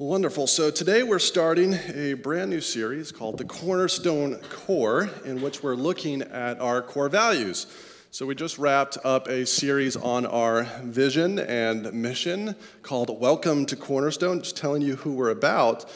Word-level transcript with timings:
Wonderful. 0.00 0.46
So 0.46 0.70
today 0.70 1.02
we're 1.02 1.18
starting 1.18 1.74
a 1.92 2.12
brand 2.12 2.50
new 2.50 2.60
series 2.60 3.10
called 3.10 3.36
the 3.36 3.44
Cornerstone 3.44 4.36
Core, 4.48 5.10
in 5.24 5.42
which 5.42 5.60
we're 5.60 5.74
looking 5.74 6.22
at 6.22 6.60
our 6.60 6.82
core 6.82 7.08
values. 7.08 7.66
So 8.12 8.24
we 8.24 8.36
just 8.36 8.58
wrapped 8.58 8.96
up 9.02 9.26
a 9.26 9.44
series 9.44 9.96
on 9.96 10.24
our 10.24 10.62
vision 10.84 11.40
and 11.40 11.92
mission 11.92 12.54
called 12.82 13.20
Welcome 13.20 13.66
to 13.66 13.74
Cornerstone, 13.74 14.40
just 14.40 14.56
telling 14.56 14.82
you 14.82 14.94
who 14.94 15.14
we're 15.14 15.30
about. 15.30 15.90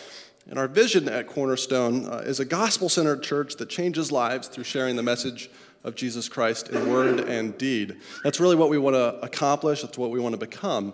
And 0.51 0.59
our 0.59 0.67
vision 0.67 1.09
at 1.09 1.29
Cornerstone 1.29 2.09
uh, 2.09 2.25
is 2.25 2.41
a 2.41 2.45
gospel 2.45 2.89
centered 2.89 3.23
church 3.23 3.55
that 3.59 3.69
changes 3.69 4.11
lives 4.11 4.49
through 4.49 4.65
sharing 4.65 4.97
the 4.97 5.05
message 5.05 5.49
of 5.85 5.95
Jesus 5.95 6.29
Christ 6.29 6.71
in 6.71 6.91
word 6.91 7.21
and 7.21 7.57
deed. 7.57 7.99
That's 8.25 8.41
really 8.41 8.57
what 8.57 8.69
we 8.69 8.79
want 8.79 8.95
to 8.95 9.25
accomplish, 9.25 9.83
that's 9.83 9.97
what 9.97 10.11
we 10.11 10.19
want 10.19 10.33
to 10.33 10.41
become. 10.41 10.93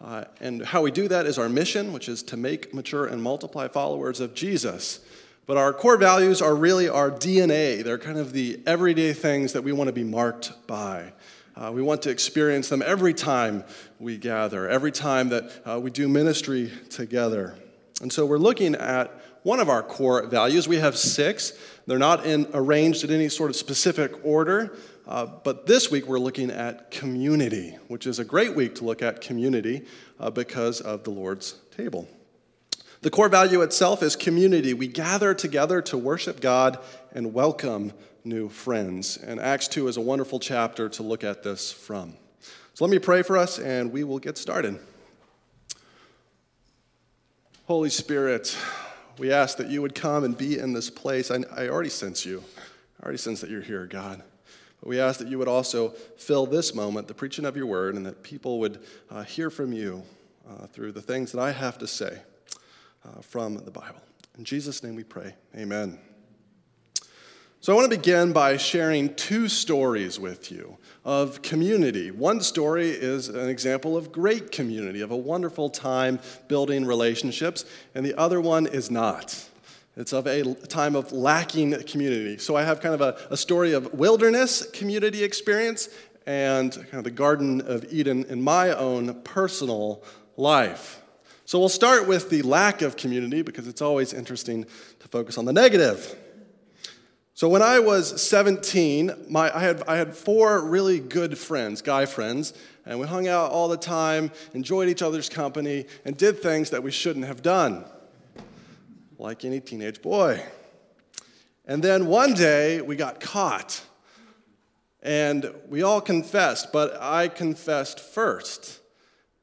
Uh, 0.00 0.24
and 0.40 0.64
how 0.64 0.82
we 0.82 0.90
do 0.90 1.08
that 1.08 1.26
is 1.26 1.38
our 1.38 1.48
mission, 1.48 1.92
which 1.92 2.08
is 2.08 2.22
to 2.22 2.36
make, 2.36 2.72
mature, 2.72 3.06
and 3.06 3.22
multiply 3.22 3.66
followers 3.66 4.20
of 4.20 4.34
Jesus. 4.34 5.00
But 5.46 5.56
our 5.56 5.72
core 5.72 5.96
values 5.96 6.40
are 6.40 6.54
really 6.54 6.88
our 6.88 7.10
DNA. 7.10 7.82
They're 7.82 7.98
kind 7.98 8.18
of 8.18 8.32
the 8.32 8.60
everyday 8.66 9.12
things 9.12 9.54
that 9.54 9.62
we 9.62 9.72
want 9.72 9.88
to 9.88 9.92
be 9.92 10.04
marked 10.04 10.52
by. 10.66 11.12
Uh, 11.56 11.72
we 11.72 11.82
want 11.82 12.02
to 12.02 12.10
experience 12.10 12.68
them 12.68 12.82
every 12.84 13.12
time 13.12 13.64
we 13.98 14.16
gather, 14.16 14.68
every 14.68 14.92
time 14.92 15.30
that 15.30 15.50
uh, 15.64 15.80
we 15.80 15.90
do 15.90 16.06
ministry 16.06 16.70
together. 16.90 17.56
And 18.00 18.12
so 18.12 18.24
we're 18.24 18.38
looking 18.38 18.76
at 18.76 19.10
one 19.42 19.58
of 19.58 19.68
our 19.68 19.82
core 19.82 20.24
values. 20.26 20.68
We 20.68 20.76
have 20.76 20.96
six. 20.96 21.52
They're 21.86 21.98
not 21.98 22.26
in, 22.26 22.46
arranged 22.54 23.02
in 23.02 23.10
any 23.10 23.28
sort 23.28 23.50
of 23.50 23.56
specific 23.56 24.12
order. 24.24 24.76
Uh, 25.08 25.24
but 25.24 25.66
this 25.66 25.90
week 25.90 26.06
we're 26.06 26.18
looking 26.18 26.50
at 26.50 26.90
community, 26.90 27.70
which 27.88 28.06
is 28.06 28.18
a 28.18 28.24
great 28.26 28.54
week 28.54 28.74
to 28.74 28.84
look 28.84 29.00
at 29.00 29.22
community 29.22 29.86
uh, 30.20 30.28
because 30.28 30.82
of 30.82 31.02
the 31.04 31.10
Lord's 31.10 31.54
table. 31.74 32.06
The 33.00 33.08
core 33.08 33.30
value 33.30 33.62
itself 33.62 34.02
is 34.02 34.16
community. 34.16 34.74
We 34.74 34.86
gather 34.86 35.32
together 35.32 35.80
to 35.82 35.96
worship 35.96 36.42
God 36.42 36.78
and 37.14 37.32
welcome 37.32 37.94
new 38.22 38.50
friends. 38.50 39.16
And 39.16 39.40
Acts 39.40 39.66
2 39.68 39.88
is 39.88 39.96
a 39.96 40.02
wonderful 40.02 40.40
chapter 40.40 40.90
to 40.90 41.02
look 41.02 41.24
at 41.24 41.42
this 41.42 41.72
from. 41.72 42.12
So 42.74 42.84
let 42.84 42.90
me 42.90 42.98
pray 42.98 43.22
for 43.22 43.38
us 43.38 43.58
and 43.58 43.90
we 43.90 44.04
will 44.04 44.18
get 44.18 44.36
started. 44.36 44.78
Holy 47.64 47.88
Spirit, 47.88 48.54
we 49.16 49.32
ask 49.32 49.56
that 49.56 49.68
you 49.68 49.80
would 49.80 49.94
come 49.94 50.24
and 50.24 50.36
be 50.36 50.58
in 50.58 50.74
this 50.74 50.90
place. 50.90 51.30
I, 51.30 51.44
I 51.56 51.68
already 51.68 51.88
sense 51.88 52.26
you. 52.26 52.44
I 53.00 53.04
already 53.04 53.18
sense 53.18 53.40
that 53.40 53.48
you're 53.48 53.62
here, 53.62 53.86
God. 53.86 54.22
But 54.80 54.88
we 54.88 55.00
ask 55.00 55.18
that 55.18 55.28
you 55.28 55.38
would 55.38 55.48
also 55.48 55.90
fill 56.16 56.46
this 56.46 56.74
moment, 56.74 57.08
the 57.08 57.14
preaching 57.14 57.44
of 57.44 57.56
your 57.56 57.66
word, 57.66 57.94
and 57.94 58.06
that 58.06 58.22
people 58.22 58.60
would 58.60 58.80
uh, 59.10 59.24
hear 59.24 59.50
from 59.50 59.72
you 59.72 60.02
uh, 60.48 60.66
through 60.66 60.92
the 60.92 61.02
things 61.02 61.32
that 61.32 61.40
I 61.40 61.52
have 61.52 61.78
to 61.78 61.86
say 61.86 62.20
uh, 63.04 63.20
from 63.20 63.56
the 63.64 63.70
Bible. 63.70 64.00
In 64.36 64.44
Jesus' 64.44 64.82
name 64.82 64.94
we 64.94 65.04
pray. 65.04 65.34
Amen. 65.56 65.98
So, 67.60 67.72
I 67.72 67.76
want 67.76 67.90
to 67.90 67.98
begin 67.98 68.32
by 68.32 68.56
sharing 68.56 69.12
two 69.16 69.48
stories 69.48 70.20
with 70.20 70.52
you 70.52 70.78
of 71.04 71.42
community. 71.42 72.12
One 72.12 72.40
story 72.40 72.90
is 72.90 73.28
an 73.28 73.48
example 73.48 73.96
of 73.96 74.12
great 74.12 74.52
community, 74.52 75.00
of 75.00 75.10
a 75.10 75.16
wonderful 75.16 75.68
time 75.68 76.20
building 76.46 76.84
relationships, 76.84 77.64
and 77.96 78.06
the 78.06 78.14
other 78.16 78.40
one 78.40 78.68
is 78.68 78.92
not. 78.92 79.47
It's 79.98 80.12
of 80.12 80.28
a 80.28 80.54
time 80.54 80.94
of 80.94 81.10
lacking 81.10 81.82
community. 81.82 82.38
So 82.38 82.54
I 82.54 82.62
have 82.62 82.80
kind 82.80 82.94
of 82.94 83.00
a, 83.00 83.18
a 83.32 83.36
story 83.36 83.72
of 83.72 83.92
wilderness 83.92 84.64
community 84.70 85.24
experience 85.24 85.88
and 86.24 86.72
kind 86.72 86.94
of 86.94 87.04
the 87.04 87.10
Garden 87.10 87.60
of 87.62 87.84
Eden 87.92 88.24
in 88.26 88.40
my 88.40 88.70
own 88.70 89.22
personal 89.22 90.04
life. 90.36 91.02
So 91.46 91.58
we'll 91.58 91.68
start 91.68 92.06
with 92.06 92.30
the 92.30 92.42
lack 92.42 92.80
of 92.80 92.96
community 92.96 93.42
because 93.42 93.66
it's 93.66 93.82
always 93.82 94.12
interesting 94.12 94.66
to 95.00 95.08
focus 95.08 95.36
on 95.36 95.46
the 95.46 95.52
negative. 95.52 96.14
So 97.34 97.48
when 97.48 97.62
I 97.62 97.80
was 97.80 98.22
17, 98.22 99.26
my, 99.28 99.54
I, 99.54 99.58
had, 99.58 99.82
I 99.88 99.96
had 99.96 100.14
four 100.14 100.64
really 100.64 101.00
good 101.00 101.36
friends, 101.36 101.82
guy 101.82 102.06
friends, 102.06 102.54
and 102.86 103.00
we 103.00 103.06
hung 103.08 103.26
out 103.26 103.50
all 103.50 103.66
the 103.66 103.76
time, 103.76 104.30
enjoyed 104.54 104.88
each 104.88 105.02
other's 105.02 105.28
company, 105.28 105.86
and 106.04 106.16
did 106.16 106.40
things 106.40 106.70
that 106.70 106.84
we 106.84 106.92
shouldn't 106.92 107.26
have 107.26 107.42
done 107.42 107.84
like 109.18 109.44
any 109.44 109.60
teenage 109.60 110.00
boy. 110.00 110.40
And 111.66 111.82
then 111.82 112.06
one 112.06 112.34
day 112.34 112.80
we 112.80 112.96
got 112.96 113.20
caught. 113.20 113.82
And 115.02 115.52
we 115.68 115.82
all 115.82 116.00
confessed, 116.00 116.72
but 116.72 116.96
I 117.00 117.28
confessed 117.28 118.00
first. 118.00 118.80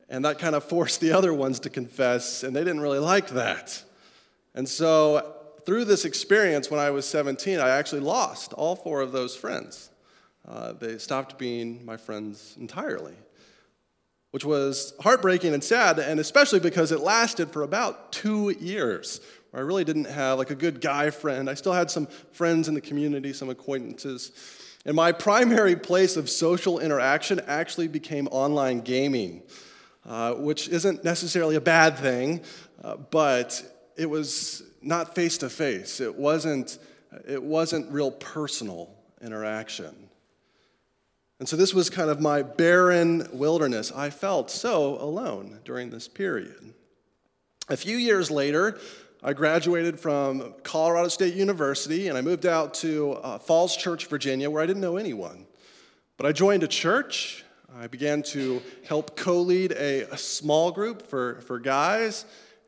And 0.09 0.25
that 0.25 0.39
kind 0.39 0.55
of 0.55 0.63
forced 0.69 1.01
the 1.01 1.11
other 1.11 1.33
ones 1.33 1.59
to 1.61 1.69
confess, 1.69 2.43
and 2.43 2.55
they 2.55 2.61
didn't 2.61 2.81
really 2.81 2.99
like 2.99 3.29
that. 3.29 3.83
And 4.53 4.67
so, 4.67 5.33
through 5.65 5.85
this 5.85 6.05
experience 6.05 6.69
when 6.69 6.79
I 6.79 6.91
was 6.91 7.07
17, 7.07 7.59
I 7.59 7.69
actually 7.69 8.01
lost 8.01 8.53
all 8.53 8.75
four 8.75 9.01
of 9.01 9.11
those 9.11 9.35
friends. 9.35 9.89
Uh, 10.47 10.73
they 10.73 10.99
stopped 10.99 11.39
being 11.39 11.83
my 11.83 11.97
friends 11.97 12.55
entirely, 12.59 13.15
which 14.29 14.45
was 14.45 14.93
heartbreaking 14.99 15.53
and 15.53 15.63
sad, 15.63 15.97
and 15.97 16.19
especially 16.19 16.59
because 16.59 16.91
it 16.91 16.99
lasted 16.99 17.49
for 17.49 17.63
about 17.63 18.11
two 18.11 18.51
years 18.59 19.21
I 19.55 19.61
really 19.61 19.85
didn't 19.85 20.05
have 20.05 20.37
like 20.37 20.49
a 20.49 20.55
good 20.55 20.81
guy 20.81 21.09
friend. 21.09 21.49
I 21.49 21.53
still 21.53 21.71
had 21.71 21.89
some 21.89 22.07
friends 22.33 22.67
in 22.67 22.73
the 22.73 22.81
community, 22.81 23.31
some 23.31 23.49
acquaintances. 23.49 24.31
And 24.85 24.95
my 24.95 25.13
primary 25.13 25.77
place 25.77 26.17
of 26.17 26.29
social 26.29 26.79
interaction 26.79 27.39
actually 27.47 27.87
became 27.87 28.27
online 28.27 28.81
gaming, 28.81 29.43
uh, 30.05 30.33
which 30.33 30.67
isn't 30.67 31.05
necessarily 31.05 31.55
a 31.55 31.61
bad 31.61 31.97
thing, 31.97 32.41
uh, 32.83 32.97
but 32.97 33.63
it 33.95 34.09
was 34.09 34.61
not 34.81 35.15
face 35.15 35.37
to 35.39 35.49
face. 35.49 36.01
It 36.01 36.15
wasn't. 36.15 36.77
It 37.25 37.41
wasn't 37.41 37.89
real 37.93 38.11
personal 38.11 38.93
interaction. 39.21 40.09
And 41.39 41.47
so 41.47 41.55
this 41.55 41.73
was 41.73 41.89
kind 41.89 42.09
of 42.09 42.19
my 42.19 42.41
barren 42.41 43.29
wilderness. 43.31 43.91
I 43.93 44.09
felt 44.09 44.51
so 44.51 45.01
alone 45.01 45.61
during 45.63 45.91
this 45.91 46.09
period. 46.09 46.73
A 47.69 47.77
few 47.77 47.95
years 47.95 48.29
later, 48.29 48.79
I 49.27 49.33
graduated 49.33 49.99
from 49.99 50.53
Colorado 50.61 51.07
State 51.07 51.33
University 51.33 52.09
and 52.09 52.15
I 52.15 52.21
moved 52.21 52.45
out 52.45 52.75
to 52.75 53.13
uh, 53.13 53.39
Falls 53.39 53.75
Church, 53.75 54.05
Virginia, 54.05 54.51
where 54.51 54.61
I 54.61 54.67
didn't 54.67 54.83
know 54.83 54.97
anyone. 54.97 55.47
But 56.15 56.27
I 56.27 56.31
joined 56.31 56.61
a 56.61 56.67
church. 56.67 57.43
I 57.75 57.87
began 57.87 58.21
to 58.21 58.61
help 58.87 59.17
co 59.17 59.41
lead 59.41 59.71
a, 59.71 60.01
a, 60.11 60.17
small 60.19 60.71
group 60.71 61.07
for, 61.07 61.41
for 61.41 61.57
guys, 61.57 62.25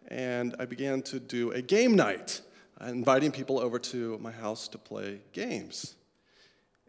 and 0.07 0.56
I 0.57 0.66
began 0.66 1.03
to 1.03 1.19
do 1.19 1.51
a 1.51 1.62
game 1.62 1.95
night, 1.95 2.41
inviting 2.81 3.31
people 3.31 3.59
over 3.59 3.78
to 3.78 4.18
my 4.18 4.31
house 4.31 4.68
to 4.69 4.79
play 4.79 5.19
games. 5.34 5.94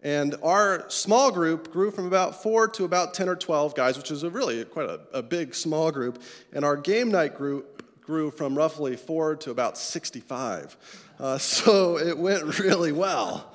And 0.02 0.34
our 0.42 0.88
small 0.88 1.30
group 1.30 1.70
grew 1.70 1.90
from 1.90 2.06
about 2.06 2.42
four 2.42 2.68
to 2.68 2.86
about 2.86 3.12
10 3.12 3.28
or 3.28 3.36
12 3.36 3.74
guys, 3.74 3.98
which 3.98 4.10
is 4.10 4.22
a 4.22 4.30
really 4.30 4.64
quite 4.64 4.88
a, 4.88 5.00
a 5.12 5.22
big 5.22 5.54
small 5.54 5.92
group. 5.92 6.22
And 6.54 6.64
our 6.64 6.76
game 6.78 7.10
night 7.10 7.36
group 7.36 7.77
grew 8.08 8.30
from 8.30 8.56
roughly 8.56 8.96
four 8.96 9.36
to 9.36 9.50
about 9.50 9.76
65. 9.76 11.04
Uh, 11.20 11.36
so 11.36 11.98
it 11.98 12.16
went 12.16 12.58
really 12.58 12.90
well. 12.90 13.52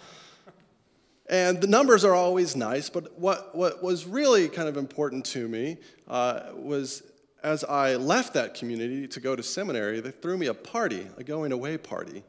And 1.27 1.59
the 1.59 1.65
numbers 1.65 2.05
are 2.05 2.13
always 2.13 2.55
nice, 2.55 2.87
but 2.87 3.17
what, 3.19 3.55
what 3.55 3.81
was 3.81 4.05
really 4.05 4.47
kind 4.47 4.69
of 4.69 4.77
important 4.77 5.25
to 5.27 5.47
me 5.47 5.77
uh, 6.07 6.51
was 6.53 7.01
as 7.43 7.63
I 7.63 7.95
left 7.95 8.35
that 8.35 8.53
community 8.53 9.07
to 9.07 9.19
go 9.19 9.35
to 9.35 9.41
seminary, 9.41 9.99
they 10.01 10.11
threw 10.11 10.37
me 10.37 10.45
a 10.45 10.53
party, 10.53 11.07
a 11.17 11.23
going 11.23 11.51
away 11.51 11.79
party. 11.79 12.23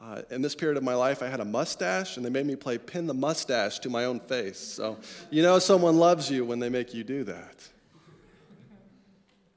Uh, 0.00 0.22
in 0.30 0.42
this 0.42 0.54
period 0.54 0.76
of 0.76 0.84
my 0.84 0.94
life, 0.94 1.20
I 1.20 1.26
had 1.26 1.40
a 1.40 1.44
mustache, 1.44 2.16
and 2.16 2.24
they 2.24 2.30
made 2.30 2.46
me 2.46 2.54
play 2.54 2.78
pin 2.78 3.08
the 3.08 3.14
mustache 3.14 3.80
to 3.80 3.90
my 3.90 4.04
own 4.04 4.20
face. 4.20 4.58
So, 4.60 4.98
you 5.30 5.42
know, 5.42 5.58
someone 5.58 5.96
loves 5.96 6.30
you 6.30 6.44
when 6.44 6.60
they 6.60 6.68
make 6.68 6.94
you 6.94 7.02
do 7.02 7.24
that. 7.24 7.68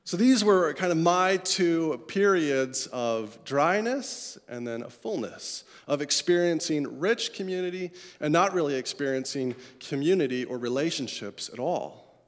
So 0.09 0.17
these 0.17 0.43
were 0.43 0.73
kind 0.73 0.91
of 0.91 0.97
my 0.97 1.37
two 1.37 2.01
periods 2.07 2.87
of 2.87 3.37
dryness 3.45 4.39
and 4.47 4.65
then 4.65 4.81
a 4.81 4.89
fullness, 4.89 5.65
of 5.87 6.01
experiencing 6.01 6.99
rich 6.99 7.33
community 7.33 7.91
and 8.19 8.33
not 8.33 8.55
really 8.55 8.73
experiencing 8.73 9.53
community 9.79 10.45
or 10.45 10.57
relationships 10.57 11.51
at 11.53 11.59
all. 11.59 12.23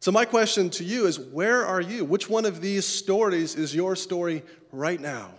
So, 0.00 0.10
my 0.10 0.24
question 0.24 0.68
to 0.70 0.82
you 0.82 1.06
is 1.06 1.20
where 1.20 1.64
are 1.64 1.80
you? 1.80 2.04
Which 2.04 2.28
one 2.28 2.44
of 2.44 2.60
these 2.60 2.84
stories 2.84 3.54
is 3.54 3.72
your 3.72 3.94
story 3.94 4.42
right 4.72 5.00
now? 5.00 5.30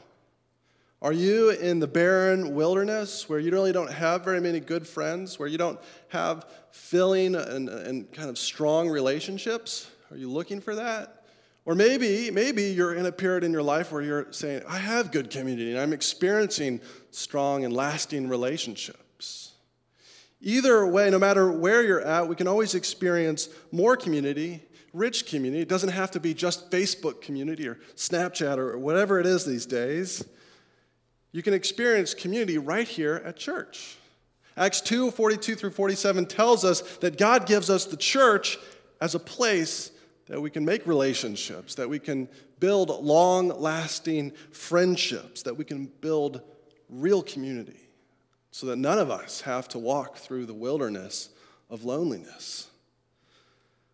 Are 1.01 1.11
you 1.11 1.49
in 1.49 1.79
the 1.79 1.87
barren 1.87 2.55
wilderness 2.55 3.27
where 3.27 3.39
you 3.39 3.51
really 3.51 3.73
don't 3.73 3.91
have 3.91 4.23
very 4.23 4.39
many 4.39 4.61
good 4.61 4.87
friends, 4.87 5.37
where 5.37 5.49
you 5.49 5.57
don't 5.57 5.81
have 6.07 6.49
filling 6.71 7.35
and, 7.35 7.67
and 7.67 8.09
kind 8.13 8.29
of 8.29 8.37
strong 8.37 8.87
relationships? 8.87 9.91
Are 10.11 10.15
you 10.15 10.31
looking 10.31 10.61
for 10.61 10.75
that? 10.75 11.22
Or 11.65 11.75
maybe, 11.75 12.29
maybe 12.29 12.63
you're 12.63 12.93
in 12.93 13.05
a 13.05 13.11
period 13.11 13.43
in 13.43 13.51
your 13.51 13.63
life 13.63 13.91
where 13.91 14.01
you're 14.01 14.31
saying, 14.33 14.63
I 14.67 14.77
have 14.77 15.11
good 15.11 15.29
community 15.29 15.71
and 15.71 15.79
I'm 15.79 15.93
experiencing 15.93 16.81
strong 17.11 17.63
and 17.63 17.73
lasting 17.73 18.27
relationships. 18.27 19.53
Either 20.41 20.85
way, 20.85 21.09
no 21.09 21.19
matter 21.19 21.49
where 21.49 21.81
you're 21.81 22.01
at, 22.01 22.27
we 22.27 22.35
can 22.35 22.49
always 22.49 22.75
experience 22.75 23.47
more 23.71 23.95
community 23.95 24.61
rich 24.93 25.25
community. 25.25 25.61
It 25.61 25.69
doesn't 25.69 25.89
have 25.89 26.11
to 26.11 26.19
be 26.19 26.33
just 26.33 26.69
Facebook 26.71 27.21
community 27.21 27.67
or 27.67 27.79
Snapchat 27.95 28.57
or 28.57 28.77
whatever 28.77 29.19
it 29.19 29.25
is 29.25 29.43
these 29.43 29.65
days. 29.65 30.23
You 31.31 31.41
can 31.41 31.53
experience 31.53 32.13
community 32.13 32.59
right 32.59 32.87
here 32.87 33.21
at 33.25 33.35
church. 33.35 33.97
Acts 34.55 34.81
2 34.81 35.09
42 35.11 35.55
through 35.55 35.71
47 35.71 36.27
tells 36.27 36.63
us 36.63 36.81
that 36.97 37.17
God 37.17 37.47
gives 37.47 37.71
us 37.71 37.85
the 37.85 37.97
church 37.97 38.59
as 39.01 39.15
a 39.15 39.19
place 39.19 39.91
that 40.27 40.41
we 40.41 40.49
can 40.49 40.63
make 40.63 40.87
relationships, 40.87 41.75
that 41.75 41.89
we 41.89 41.99
can 41.99 42.29
build 42.59 42.89
long 42.89 43.49
lasting 43.49 44.31
friendships, 44.51 45.43
that 45.43 45.57
we 45.57 45.65
can 45.65 45.85
build 46.01 46.41
real 46.89 47.21
community, 47.21 47.89
so 48.51 48.67
that 48.67 48.77
none 48.77 48.99
of 48.99 49.11
us 49.11 49.41
have 49.41 49.67
to 49.69 49.79
walk 49.79 50.17
through 50.17 50.45
the 50.45 50.53
wilderness 50.53 51.29
of 51.69 51.83
loneliness. 51.83 52.67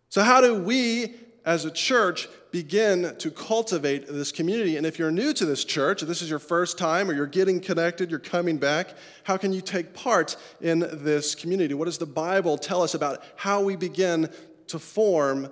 So, 0.08 0.22
how 0.22 0.40
do 0.40 0.54
we 0.54 1.14
as 1.44 1.64
a 1.64 1.70
church 1.70 2.28
begin 2.50 3.16
to 3.18 3.30
cultivate 3.30 4.06
this 4.06 4.30
community? 4.32 4.76
And 4.76 4.84
if 4.84 4.98
you're 4.98 5.10
new 5.10 5.32
to 5.32 5.46
this 5.46 5.64
church, 5.64 6.02
this 6.02 6.20
is 6.20 6.28
your 6.28 6.38
first 6.38 6.78
time, 6.78 7.08
or 7.10 7.14
you're 7.14 7.26
getting 7.26 7.60
connected, 7.60 8.10
you're 8.10 8.18
coming 8.18 8.58
back, 8.58 8.90
how 9.24 9.36
can 9.36 9.52
you 9.52 9.60
take 9.60 9.94
part 9.94 10.36
in 10.60 10.80
this 10.80 11.34
community? 11.34 11.74
What 11.74 11.86
does 11.86 11.98
the 11.98 12.06
Bible 12.06 12.58
tell 12.58 12.82
us 12.82 12.94
about 12.94 13.22
how 13.36 13.62
we 13.62 13.76
begin 13.76 14.28
to 14.66 14.78
form 14.78 15.48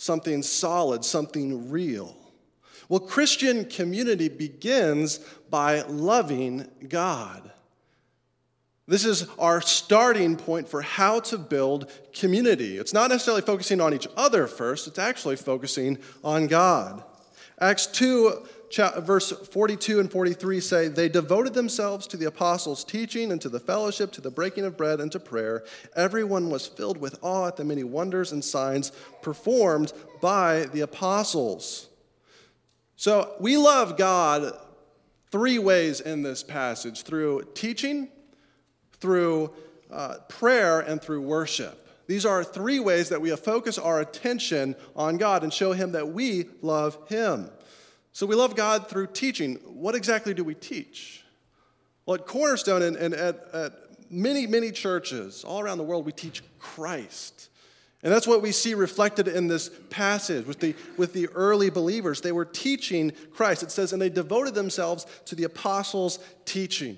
something 0.00 0.42
solid, 0.42 1.04
something 1.04 1.70
real? 1.70 2.16
Well, 2.88 3.00
Christian 3.00 3.66
community 3.66 4.28
begins 4.28 5.18
by 5.50 5.82
loving 5.82 6.66
God. 6.88 7.50
This 8.88 9.04
is 9.04 9.28
our 9.38 9.60
starting 9.60 10.34
point 10.34 10.68
for 10.68 10.82
how 10.82 11.20
to 11.20 11.38
build 11.38 11.92
community. 12.12 12.78
It's 12.78 12.92
not 12.92 13.10
necessarily 13.10 13.42
focusing 13.42 13.80
on 13.80 13.94
each 13.94 14.08
other 14.16 14.48
first, 14.48 14.88
it's 14.88 14.98
actually 14.98 15.36
focusing 15.36 15.98
on 16.24 16.48
God. 16.48 17.04
Acts 17.60 17.86
2, 17.86 18.42
verse 18.76 19.30
42 19.30 20.00
and 20.00 20.10
43 20.10 20.60
say, 20.60 20.88
They 20.88 21.08
devoted 21.08 21.54
themselves 21.54 22.06
to 22.08 22.16
the 22.16 22.26
apostles' 22.26 22.84
teaching 22.84 23.32
and 23.32 23.40
to 23.40 23.48
the 23.48 23.60
fellowship, 23.60 24.12
to 24.12 24.20
the 24.20 24.30
breaking 24.30 24.64
of 24.64 24.76
bread 24.76 25.00
and 25.00 25.10
to 25.12 25.20
prayer. 25.20 25.64
Everyone 25.96 26.50
was 26.50 26.66
filled 26.66 26.98
with 26.98 27.18
awe 27.22 27.48
at 27.48 27.56
the 27.56 27.64
many 27.64 27.84
wonders 27.84 28.32
and 28.32 28.44
signs 28.44 28.92
performed 29.22 29.92
by 30.20 30.64
the 30.72 30.80
apostles. 30.80 31.88
So 32.96 33.34
we 33.40 33.56
love 33.56 33.96
God 33.96 34.52
three 35.30 35.58
ways 35.58 36.00
in 36.00 36.22
this 36.22 36.42
passage 36.42 37.02
through 37.02 37.48
teaching 37.54 38.08
through 39.00 39.50
uh, 39.90 40.16
prayer, 40.28 40.80
and 40.80 41.02
through 41.02 41.22
worship. 41.22 41.88
These 42.06 42.26
are 42.26 42.44
three 42.44 42.80
ways 42.80 43.08
that 43.08 43.20
we 43.20 43.34
focus 43.36 43.78
our 43.78 44.00
attention 44.00 44.76
on 44.96 45.16
God 45.16 45.42
and 45.42 45.52
show 45.52 45.72
Him 45.72 45.92
that 45.92 46.08
we 46.08 46.46
love 46.62 46.98
Him. 47.08 47.50
So 48.12 48.26
we 48.26 48.34
love 48.34 48.56
God 48.56 48.88
through 48.88 49.08
teaching. 49.08 49.56
What 49.66 49.94
exactly 49.94 50.34
do 50.34 50.44
we 50.44 50.54
teach? 50.54 51.24
Well, 52.06 52.16
at 52.16 52.26
Cornerstone 52.26 52.82
and, 52.82 52.96
and 52.96 53.14
at, 53.14 53.48
at 53.52 53.72
many, 54.10 54.46
many 54.46 54.72
churches 54.72 55.44
all 55.44 55.60
around 55.60 55.78
the 55.78 55.84
world, 55.84 56.04
we 56.06 56.12
teach 56.12 56.42
Christ. 56.58 57.48
And 58.02 58.12
that's 58.12 58.26
what 58.26 58.40
we 58.40 58.50
see 58.50 58.74
reflected 58.74 59.28
in 59.28 59.46
this 59.46 59.70
passage 59.90 60.46
with 60.46 60.58
the, 60.58 60.74
with 60.96 61.12
the 61.12 61.28
early 61.28 61.68
believers. 61.68 62.20
They 62.20 62.32
were 62.32 62.46
teaching 62.46 63.12
Christ. 63.32 63.62
It 63.62 63.70
says, 63.70 63.92
and 63.92 64.00
they 64.00 64.08
devoted 64.08 64.54
themselves 64.54 65.06
to 65.26 65.34
the 65.34 65.44
apostles' 65.44 66.18
teaching. 66.46 66.96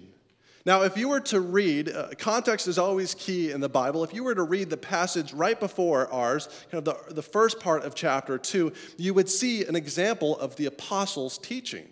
Now, 0.64 0.82
if 0.82 0.96
you 0.96 1.08
were 1.08 1.20
to 1.20 1.40
read, 1.40 1.88
uh, 1.88 2.10
context 2.18 2.68
is 2.68 2.78
always 2.78 3.14
key 3.14 3.50
in 3.50 3.60
the 3.60 3.68
Bible. 3.68 4.04
If 4.04 4.14
you 4.14 4.22
were 4.22 4.34
to 4.34 4.44
read 4.44 4.70
the 4.70 4.76
passage 4.76 5.32
right 5.32 5.58
before 5.58 6.12
ours, 6.12 6.48
kind 6.70 6.86
of 6.86 7.06
the, 7.08 7.14
the 7.14 7.22
first 7.22 7.58
part 7.58 7.82
of 7.82 7.96
chapter 7.96 8.38
2, 8.38 8.72
you 8.96 9.12
would 9.12 9.28
see 9.28 9.64
an 9.64 9.74
example 9.74 10.38
of 10.38 10.54
the 10.54 10.66
apostles' 10.66 11.38
teaching. 11.38 11.88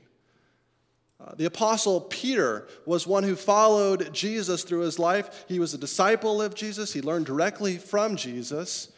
Uh, 1.20 1.34
the 1.36 1.46
apostle 1.46 2.00
Peter 2.00 2.68
was 2.86 3.06
one 3.06 3.24
who 3.24 3.36
followed 3.36 4.12
Jesus 4.14 4.62
through 4.62 4.80
his 4.80 4.98
life. 4.98 5.44
He 5.48 5.58
was 5.58 5.74
a 5.74 5.78
disciple 5.78 6.40
of 6.40 6.54
Jesus, 6.54 6.92
he 6.92 7.02
learned 7.02 7.26
directly 7.26 7.76
from 7.76 8.16
Jesus. 8.16 8.92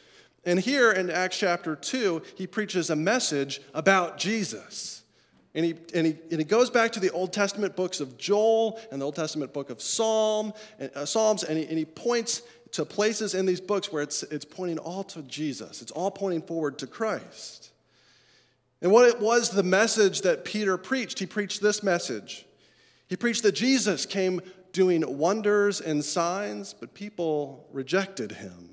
And 0.44 0.58
here 0.58 0.90
in 0.90 1.08
Acts 1.08 1.38
chapter 1.38 1.76
2, 1.76 2.22
he 2.36 2.46
preaches 2.46 2.90
a 2.90 2.96
message 2.96 3.60
about 3.75 4.18
Jesus. 4.18 5.01
And 5.54 5.64
he, 5.66 5.75
and, 5.94 6.06
he, 6.06 6.16
and 6.31 6.38
he 6.38 6.44
goes 6.44 6.70
back 6.70 6.93
to 6.93 7.00
the 7.00 7.10
Old 7.10 7.32
Testament 7.32 7.76
books 7.76 8.00
of 8.00 8.16
Joel 8.16 8.81
and 8.90 9.00
the 9.00 9.04
Old 9.04 9.16
Testament 9.16 9.52
book 9.52 9.69
of 9.69 9.82
Psalm, 9.82 10.52
uh, 10.94 11.04
Psalms, 11.04 11.44
and 11.44 11.58
he, 11.58 11.66
and 11.66 11.76
he 11.76 11.84
points 11.84 12.43
to 12.72 12.87
places 12.87 13.34
in 13.34 13.44
these 13.44 13.60
books 13.60 13.93
where 13.93 14.02
it's, 14.02 14.22
it's 14.25 14.46
pointing 14.46 14.78
all 14.78 15.04
to 15.04 15.22
Jesus. 15.22 15.82
It's 15.82 15.93
all 15.93 16.10
pointing 16.10 16.43
forward 16.43 16.78
to 16.78 16.87
Christ. 16.87 17.70
And 18.81 18.90
what 18.90 19.06
it 19.06 19.20
was 19.20 19.50
the 19.50 19.62
message 19.62 20.22
that 20.22 20.44
Peter 20.44 20.78
preached, 20.78 21.19
he 21.19 21.26
preached 21.26 21.60
this 21.60 21.82
message. 21.82 22.46
He 23.08 23.16
preached 23.16 23.43
that 23.43 23.52
Jesus 23.52 24.06
came 24.06 24.40
doing 24.72 25.19
wonders 25.19 25.82
and 25.82 26.02
signs, 26.02 26.75
but 26.75 26.94
people 26.94 27.69
rejected 27.72 28.32
him. 28.32 28.70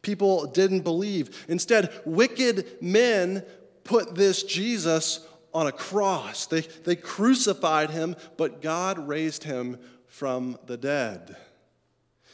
People 0.00 0.46
didn't 0.46 0.80
believe. 0.80 1.44
Instead, 1.46 1.92
wicked 2.04 2.78
men 2.80 3.44
put 3.84 4.14
this 4.14 4.42
Jesus 4.42 5.26
on 5.54 5.66
a 5.66 5.72
cross. 5.72 6.46
They, 6.46 6.60
they 6.60 6.96
crucified 6.96 7.90
him, 7.90 8.16
but 8.36 8.62
God 8.62 9.08
raised 9.08 9.44
him 9.44 9.78
from 10.06 10.58
the 10.66 10.76
dead. 10.76 11.36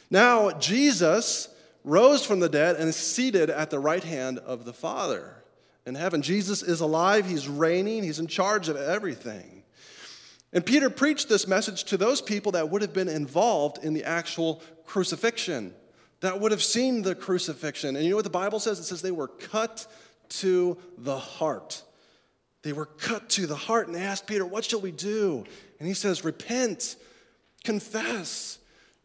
Now, 0.09 0.51
Jesus 0.51 1.49
rose 1.83 2.25
from 2.25 2.39
the 2.39 2.49
dead 2.49 2.75
and 2.75 2.89
is 2.89 2.95
seated 2.95 3.49
at 3.49 3.69
the 3.69 3.79
right 3.79 4.03
hand 4.03 4.39
of 4.39 4.65
the 4.65 4.73
Father 4.73 5.35
in 5.85 5.95
heaven. 5.95 6.21
Jesus 6.21 6.61
is 6.61 6.81
alive, 6.81 7.25
he's 7.25 7.47
reigning, 7.47 8.03
he's 8.03 8.19
in 8.19 8.27
charge 8.27 8.69
of 8.69 8.75
everything. 8.75 9.63
And 10.51 10.65
Peter 10.65 10.89
preached 10.89 11.29
this 11.29 11.47
message 11.47 11.83
to 11.85 11.97
those 11.97 12.21
people 12.21 12.53
that 12.53 12.69
would 12.69 12.81
have 12.81 12.93
been 12.93 13.07
involved 13.07 13.83
in 13.83 13.93
the 13.93 14.03
actual 14.03 14.63
crucifixion, 14.85 15.73
that 16.21 16.39
would 16.39 16.51
have 16.51 16.63
seen 16.63 17.03
the 17.03 17.15
crucifixion. 17.15 17.95
And 17.95 18.03
you 18.03 18.11
know 18.11 18.15
what 18.15 18.25
the 18.25 18.31
Bible 18.31 18.59
says? 18.59 18.79
It 18.79 18.83
says 18.83 19.01
they 19.01 19.11
were 19.11 19.27
cut 19.27 19.85
to 20.29 20.77
the 20.97 21.17
heart. 21.17 21.83
They 22.61 22.73
were 22.73 22.85
cut 22.85 23.29
to 23.31 23.47
the 23.47 23.55
heart 23.55 23.87
and 23.87 23.95
they 23.95 24.01
asked 24.01 24.27
Peter, 24.27 24.45
What 24.45 24.65
shall 24.65 24.81
we 24.81 24.91
do? 24.91 25.45
And 25.79 25.87
he 25.87 25.93
says, 25.93 26.25
Repent, 26.25 26.95
confess. 27.63 28.57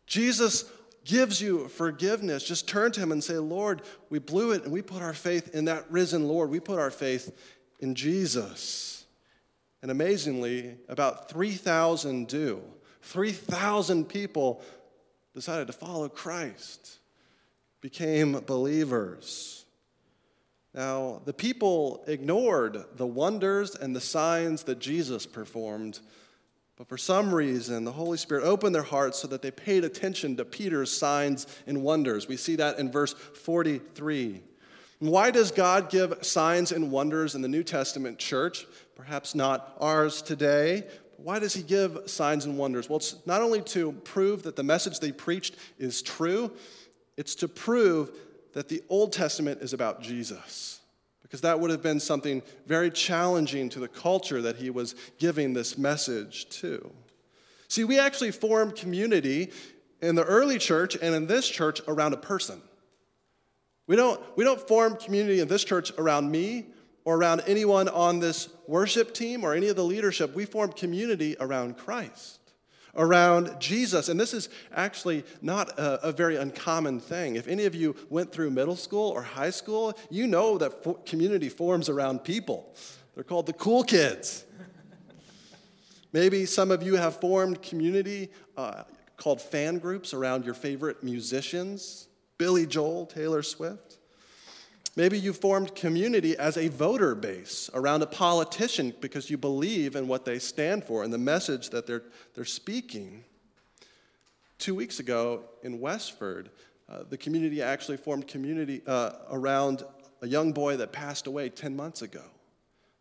Jesus 0.06 0.64
gives 1.04 1.40
you 1.40 1.68
forgiveness. 1.68 2.44
Just 2.44 2.68
turn 2.68 2.92
to 2.92 3.00
him 3.00 3.12
and 3.12 3.22
say, 3.22 3.38
Lord, 3.38 3.82
we 4.10 4.18
blew 4.18 4.52
it 4.52 4.64
and 4.64 4.72
we 4.72 4.82
put 4.82 5.02
our 5.02 5.12
faith 5.12 5.54
in 5.54 5.66
that 5.66 5.90
risen 5.90 6.26
Lord. 6.26 6.50
We 6.50 6.60
put 6.60 6.78
our 6.78 6.90
faith 6.90 7.36
in 7.80 7.94
Jesus. 7.94 9.04
And 9.82 9.90
amazingly, 9.90 10.76
about 10.88 11.28
3,000 11.28 12.26
do. 12.26 12.62
3,000 13.02 14.08
people 14.08 14.62
decided 15.34 15.66
to 15.66 15.74
follow 15.74 16.08
Christ, 16.08 16.98
became 17.82 18.32
believers. 18.46 19.53
Now, 20.74 21.22
the 21.24 21.32
people 21.32 22.02
ignored 22.08 22.84
the 22.96 23.06
wonders 23.06 23.76
and 23.76 23.94
the 23.94 24.00
signs 24.00 24.64
that 24.64 24.80
Jesus 24.80 25.24
performed, 25.24 26.00
but 26.76 26.88
for 26.88 26.98
some 26.98 27.32
reason, 27.32 27.84
the 27.84 27.92
Holy 27.92 28.18
Spirit 28.18 28.44
opened 28.44 28.74
their 28.74 28.82
hearts 28.82 29.20
so 29.20 29.28
that 29.28 29.40
they 29.40 29.52
paid 29.52 29.84
attention 29.84 30.36
to 30.36 30.44
Peter's 30.44 30.90
signs 30.92 31.46
and 31.68 31.84
wonders. 31.84 32.26
We 32.26 32.36
see 32.36 32.56
that 32.56 32.80
in 32.80 32.90
verse 32.90 33.12
43. 33.12 34.42
why 34.98 35.30
does 35.30 35.52
God 35.52 35.90
give 35.90 36.18
signs 36.22 36.72
and 36.72 36.90
wonders 36.90 37.36
in 37.36 37.42
the 37.42 37.48
New 37.48 37.62
Testament 37.62 38.18
church? 38.18 38.66
Perhaps 38.96 39.36
not 39.36 39.76
ours 39.80 40.22
today. 40.22 40.88
Why 41.18 41.38
does 41.38 41.54
he 41.54 41.62
give 41.62 42.00
signs 42.06 42.46
and 42.46 42.58
wonders? 42.58 42.88
Well, 42.88 42.96
it's 42.96 43.14
not 43.26 43.42
only 43.42 43.62
to 43.62 43.92
prove 43.92 44.42
that 44.42 44.56
the 44.56 44.64
message 44.64 44.98
they 44.98 45.12
preached 45.12 45.54
is 45.78 46.02
true, 46.02 46.50
it's 47.16 47.36
to 47.36 47.46
prove 47.46 48.10
that 48.54 48.68
the 48.68 48.82
Old 48.88 49.12
Testament 49.12 49.60
is 49.60 49.72
about 49.72 50.00
Jesus, 50.00 50.80
because 51.22 51.42
that 51.42 51.60
would 51.60 51.70
have 51.70 51.82
been 51.82 52.00
something 52.00 52.42
very 52.66 52.90
challenging 52.90 53.68
to 53.70 53.80
the 53.80 53.88
culture 53.88 54.40
that 54.42 54.56
he 54.56 54.70
was 54.70 54.94
giving 55.18 55.52
this 55.52 55.76
message 55.76 56.48
to. 56.60 56.90
See, 57.68 57.84
we 57.84 57.98
actually 57.98 58.30
form 58.30 58.70
community 58.70 59.50
in 60.00 60.14
the 60.14 60.24
early 60.24 60.58
church 60.58 60.96
and 61.00 61.14
in 61.14 61.26
this 61.26 61.48
church 61.48 61.80
around 61.88 62.12
a 62.12 62.16
person. 62.16 62.62
We 63.86 63.96
don't, 63.96 64.20
we 64.36 64.44
don't 64.44 64.60
form 64.66 64.96
community 64.96 65.40
in 65.40 65.48
this 65.48 65.64
church 65.64 65.92
around 65.98 66.30
me 66.30 66.66
or 67.04 67.16
around 67.16 67.42
anyone 67.46 67.88
on 67.88 68.20
this 68.20 68.48
worship 68.66 69.12
team 69.12 69.44
or 69.44 69.54
any 69.54 69.68
of 69.68 69.76
the 69.76 69.84
leadership. 69.84 70.34
We 70.34 70.46
form 70.46 70.72
community 70.72 71.36
around 71.40 71.76
Christ 71.76 72.38
around 72.96 73.56
Jesus. 73.58 74.08
And 74.08 74.18
this 74.18 74.34
is 74.34 74.48
actually 74.72 75.24
not 75.42 75.78
a, 75.78 76.08
a, 76.08 76.12
very 76.12 76.36
uncommon 76.36 77.00
thing. 77.00 77.36
If 77.36 77.48
any 77.48 77.64
of 77.64 77.74
you 77.74 77.96
went 78.08 78.30
through 78.32 78.50
middle 78.50 78.76
school 78.76 79.10
or 79.10 79.22
high 79.22 79.50
school, 79.50 79.96
you 80.10 80.26
know 80.26 80.58
that 80.58 80.84
fo- 80.84 80.94
community 81.06 81.48
forms 81.48 81.88
around 81.88 82.24
people. 82.24 82.74
They're 83.14 83.24
called 83.24 83.46
the 83.46 83.52
cool 83.52 83.84
kids. 83.84 84.44
Maybe 86.12 86.46
some 86.46 86.70
of 86.70 86.82
you 86.82 86.94
have 86.94 87.20
formed 87.20 87.60
community 87.62 88.30
uh, 88.56 88.84
called 89.16 89.42
fan 89.42 89.78
groups 89.78 90.14
around 90.14 90.44
your 90.44 90.54
favorite 90.54 91.02
musicians 91.02 92.08
Billy 92.38 92.66
Joel, 92.66 93.06
Taylor 93.06 93.42
Swift. 93.42 93.98
Maybe 94.96 95.18
you 95.18 95.32
formed 95.32 95.74
community 95.74 96.36
as 96.36 96.56
a 96.56 96.68
voter 96.68 97.16
base 97.16 97.68
around 97.74 98.02
a 98.02 98.06
politician 98.06 98.94
because 99.00 99.28
you 99.28 99.36
believe 99.36 99.96
in 99.96 100.06
what 100.06 100.24
they 100.24 100.38
stand 100.38 100.84
for 100.84 101.02
and 101.02 101.12
the 101.12 101.18
message 101.18 101.70
that 101.70 101.86
they're, 101.86 102.04
they're 102.34 102.44
speaking. 102.44 103.24
Two 104.58 104.74
weeks 104.76 105.00
ago 105.00 105.42
in 105.64 105.80
Westford, 105.80 106.50
uh, 106.88 107.00
the 107.08 107.16
community 107.16 107.60
actually 107.60 107.96
formed 107.96 108.28
community 108.28 108.82
uh, 108.86 109.12
around 109.30 109.82
a 110.22 110.28
young 110.28 110.52
boy 110.52 110.76
that 110.76 110.92
passed 110.92 111.26
away 111.26 111.48
10 111.48 111.74
months 111.74 112.02
ago. 112.02 112.22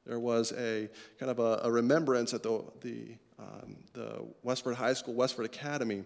There 0.05 0.19
was 0.19 0.51
a 0.53 0.89
kind 1.19 1.29
of 1.29 1.39
a, 1.39 1.61
a 1.63 1.71
remembrance 1.71 2.33
at 2.33 2.41
the, 2.41 2.63
the, 2.81 3.15
um, 3.39 3.77
the 3.93 4.25
Westford 4.41 4.75
High 4.75 4.93
School, 4.93 5.13
Westford 5.13 5.45
Academy, 5.45 6.03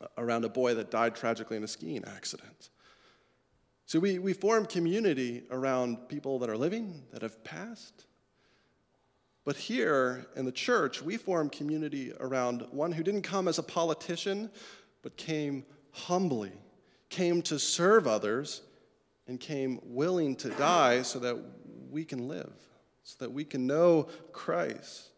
uh, 0.00 0.06
around 0.18 0.44
a 0.44 0.48
boy 0.48 0.74
that 0.74 0.90
died 0.90 1.14
tragically 1.14 1.56
in 1.56 1.62
a 1.62 1.68
skiing 1.68 2.04
accident. 2.04 2.70
So 3.86 3.98
we, 4.00 4.18
we 4.18 4.32
form 4.32 4.66
community 4.66 5.42
around 5.50 6.08
people 6.08 6.38
that 6.38 6.48
are 6.48 6.56
living, 6.56 7.02
that 7.12 7.22
have 7.22 7.42
passed. 7.44 8.06
But 9.44 9.56
here 9.56 10.26
in 10.36 10.46
the 10.46 10.52
church, 10.52 11.02
we 11.02 11.18
form 11.18 11.50
community 11.50 12.12
around 12.18 12.66
one 12.70 12.92
who 12.92 13.02
didn't 13.02 13.22
come 13.22 13.46
as 13.46 13.58
a 13.58 13.62
politician, 13.62 14.50
but 15.02 15.16
came 15.18 15.64
humbly, 15.92 16.52
came 17.10 17.42
to 17.42 17.58
serve 17.58 18.06
others, 18.06 18.62
and 19.26 19.38
came 19.38 19.80
willing 19.84 20.36
to 20.36 20.48
die 20.50 21.02
so 21.02 21.18
that 21.18 21.36
we 21.90 22.04
can 22.04 22.26
live, 22.26 22.52
so 23.02 23.16
that 23.18 23.32
we 23.32 23.44
can 23.44 23.66
know 23.66 24.08
Christ. 24.32 25.10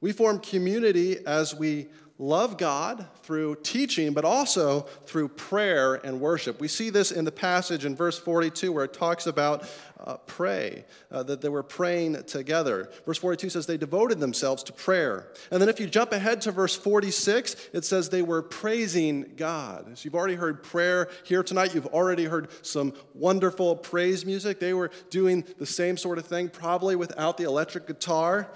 We 0.00 0.12
form 0.12 0.38
community 0.40 1.24
as 1.26 1.54
we 1.54 1.88
love 2.18 2.56
God 2.56 3.06
through 3.22 3.56
teaching, 3.62 4.12
but 4.12 4.24
also 4.24 4.82
through 5.06 5.28
prayer 5.28 5.94
and 5.94 6.20
worship. 6.20 6.60
We 6.60 6.68
see 6.68 6.90
this 6.90 7.10
in 7.10 7.24
the 7.24 7.32
passage 7.32 7.84
in 7.84 7.96
verse 7.96 8.18
42 8.18 8.72
where 8.72 8.84
it 8.84 8.92
talks 8.92 9.26
about 9.26 9.68
uh, 10.04 10.16
pray, 10.26 10.84
uh, 11.10 11.22
that 11.22 11.40
they 11.40 11.48
were 11.48 11.62
praying 11.62 12.22
together. 12.24 12.90
Verse 13.06 13.18
42 13.18 13.50
says 13.50 13.66
they 13.66 13.76
devoted 13.76 14.20
themselves 14.20 14.62
to 14.64 14.72
prayer. 14.72 15.28
And 15.50 15.60
then 15.60 15.68
if 15.68 15.78
you 15.78 15.86
jump 15.86 16.12
ahead 16.12 16.40
to 16.42 16.52
verse 16.52 16.74
46, 16.74 17.68
it 17.72 17.84
says 17.84 18.08
they 18.08 18.22
were 18.22 18.42
praising 18.42 19.32
God. 19.36 19.96
So 19.96 20.04
you've 20.04 20.14
already 20.14 20.34
heard 20.34 20.62
prayer 20.62 21.08
here 21.24 21.42
tonight. 21.42 21.74
You've 21.74 21.86
already 21.86 22.24
heard 22.24 22.48
some 22.62 22.94
wonderful 23.14 23.76
praise 23.76 24.26
music. 24.26 24.58
They 24.58 24.74
were 24.74 24.90
doing 25.10 25.44
the 25.58 25.66
same 25.66 25.96
sort 25.96 26.18
of 26.18 26.26
thing, 26.26 26.48
probably 26.48 26.96
without 26.96 27.36
the 27.36 27.44
electric 27.44 27.86
guitar. 27.86 28.48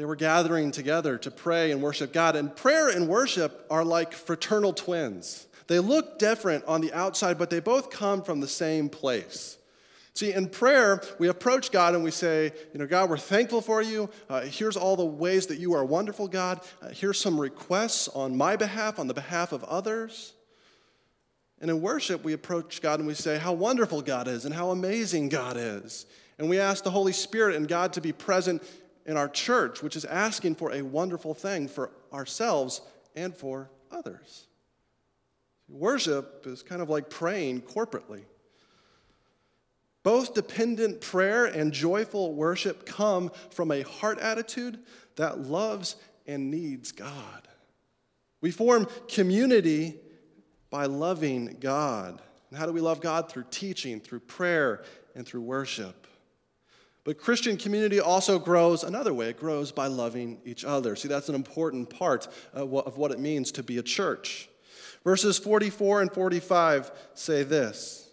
They 0.00 0.06
were 0.06 0.16
gathering 0.16 0.70
together 0.70 1.18
to 1.18 1.30
pray 1.30 1.72
and 1.72 1.82
worship 1.82 2.10
God. 2.10 2.34
And 2.34 2.56
prayer 2.56 2.88
and 2.88 3.06
worship 3.06 3.66
are 3.68 3.84
like 3.84 4.14
fraternal 4.14 4.72
twins. 4.72 5.46
They 5.66 5.78
look 5.78 6.18
different 6.18 6.64
on 6.64 6.80
the 6.80 6.90
outside, 6.94 7.36
but 7.36 7.50
they 7.50 7.60
both 7.60 7.90
come 7.90 8.22
from 8.22 8.40
the 8.40 8.48
same 8.48 8.88
place. 8.88 9.58
See, 10.14 10.32
in 10.32 10.48
prayer, 10.48 11.02
we 11.18 11.28
approach 11.28 11.70
God 11.70 11.94
and 11.94 12.02
we 12.02 12.12
say, 12.12 12.50
You 12.72 12.78
know, 12.78 12.86
God, 12.86 13.10
we're 13.10 13.18
thankful 13.18 13.60
for 13.60 13.82
you. 13.82 14.08
Uh, 14.30 14.40
here's 14.40 14.78
all 14.78 14.96
the 14.96 15.04
ways 15.04 15.48
that 15.48 15.58
you 15.58 15.74
are 15.74 15.84
wonderful, 15.84 16.28
God. 16.28 16.62
Uh, 16.80 16.88
here's 16.88 17.20
some 17.20 17.38
requests 17.38 18.08
on 18.08 18.34
my 18.34 18.56
behalf, 18.56 18.98
on 18.98 19.06
the 19.06 19.12
behalf 19.12 19.52
of 19.52 19.64
others. 19.64 20.32
And 21.60 21.70
in 21.70 21.82
worship, 21.82 22.24
we 22.24 22.32
approach 22.32 22.80
God 22.80 23.00
and 23.00 23.06
we 23.06 23.12
say, 23.12 23.36
How 23.36 23.52
wonderful 23.52 24.00
God 24.00 24.28
is 24.28 24.46
and 24.46 24.54
how 24.54 24.70
amazing 24.70 25.28
God 25.28 25.58
is. 25.58 26.06
And 26.40 26.48
we 26.48 26.58
ask 26.58 26.82
the 26.82 26.90
Holy 26.90 27.12
Spirit 27.12 27.54
and 27.54 27.68
God 27.68 27.92
to 27.92 28.00
be 28.00 28.12
present 28.12 28.62
in 29.06 29.16
our 29.16 29.28
church, 29.28 29.82
which 29.82 29.96
is 29.96 30.04
asking 30.04 30.54
for 30.54 30.72
a 30.72 30.82
wonderful 30.82 31.34
thing 31.34 31.68
for 31.68 31.90
ourselves 32.12 32.80
and 33.16 33.34
for 33.34 33.70
others. 33.90 34.46
Worship 35.68 36.46
is 36.46 36.62
kind 36.62 36.82
of 36.82 36.88
like 36.88 37.10
praying 37.10 37.62
corporately. 37.62 38.22
Both 40.02 40.34
dependent 40.34 41.00
prayer 41.00 41.44
and 41.44 41.72
joyful 41.72 42.34
worship 42.34 42.86
come 42.86 43.30
from 43.50 43.70
a 43.70 43.82
heart 43.82 44.18
attitude 44.18 44.78
that 45.16 45.40
loves 45.40 45.96
and 46.26 46.50
needs 46.50 46.92
God. 46.92 47.48
We 48.40 48.50
form 48.50 48.86
community 49.08 49.96
by 50.70 50.86
loving 50.86 51.56
God. 51.60 52.22
And 52.48 52.58
how 52.58 52.66
do 52.66 52.72
we 52.72 52.80
love 52.80 53.00
God? 53.00 53.28
Through 53.30 53.44
teaching, 53.50 54.00
through 54.00 54.20
prayer, 54.20 54.82
and 55.14 55.26
through 55.26 55.42
worship. 55.42 56.06
But 57.04 57.18
Christian 57.18 57.56
community 57.56 57.98
also 57.98 58.38
grows 58.38 58.84
another 58.84 59.14
way. 59.14 59.30
It 59.30 59.38
grows 59.38 59.72
by 59.72 59.86
loving 59.86 60.40
each 60.44 60.64
other. 60.64 60.96
See, 60.96 61.08
that's 61.08 61.28
an 61.28 61.34
important 61.34 61.88
part 61.88 62.28
of 62.52 62.98
what 62.98 63.10
it 63.10 63.18
means 63.18 63.52
to 63.52 63.62
be 63.62 63.78
a 63.78 63.82
church. 63.82 64.48
Verses 65.02 65.38
44 65.38 66.02
and 66.02 66.12
45 66.12 66.90
say 67.14 67.42
this 67.42 68.10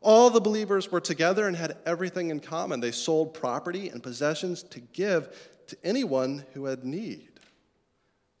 All 0.00 0.30
the 0.30 0.40
believers 0.40 0.90
were 0.90 1.00
together 1.00 1.46
and 1.46 1.56
had 1.56 1.76
everything 1.86 2.30
in 2.30 2.40
common. 2.40 2.80
They 2.80 2.90
sold 2.90 3.34
property 3.34 3.88
and 3.88 4.02
possessions 4.02 4.62
to 4.64 4.80
give 4.80 5.50
to 5.68 5.76
anyone 5.84 6.44
who 6.54 6.64
had 6.64 6.84
need. 6.84 7.28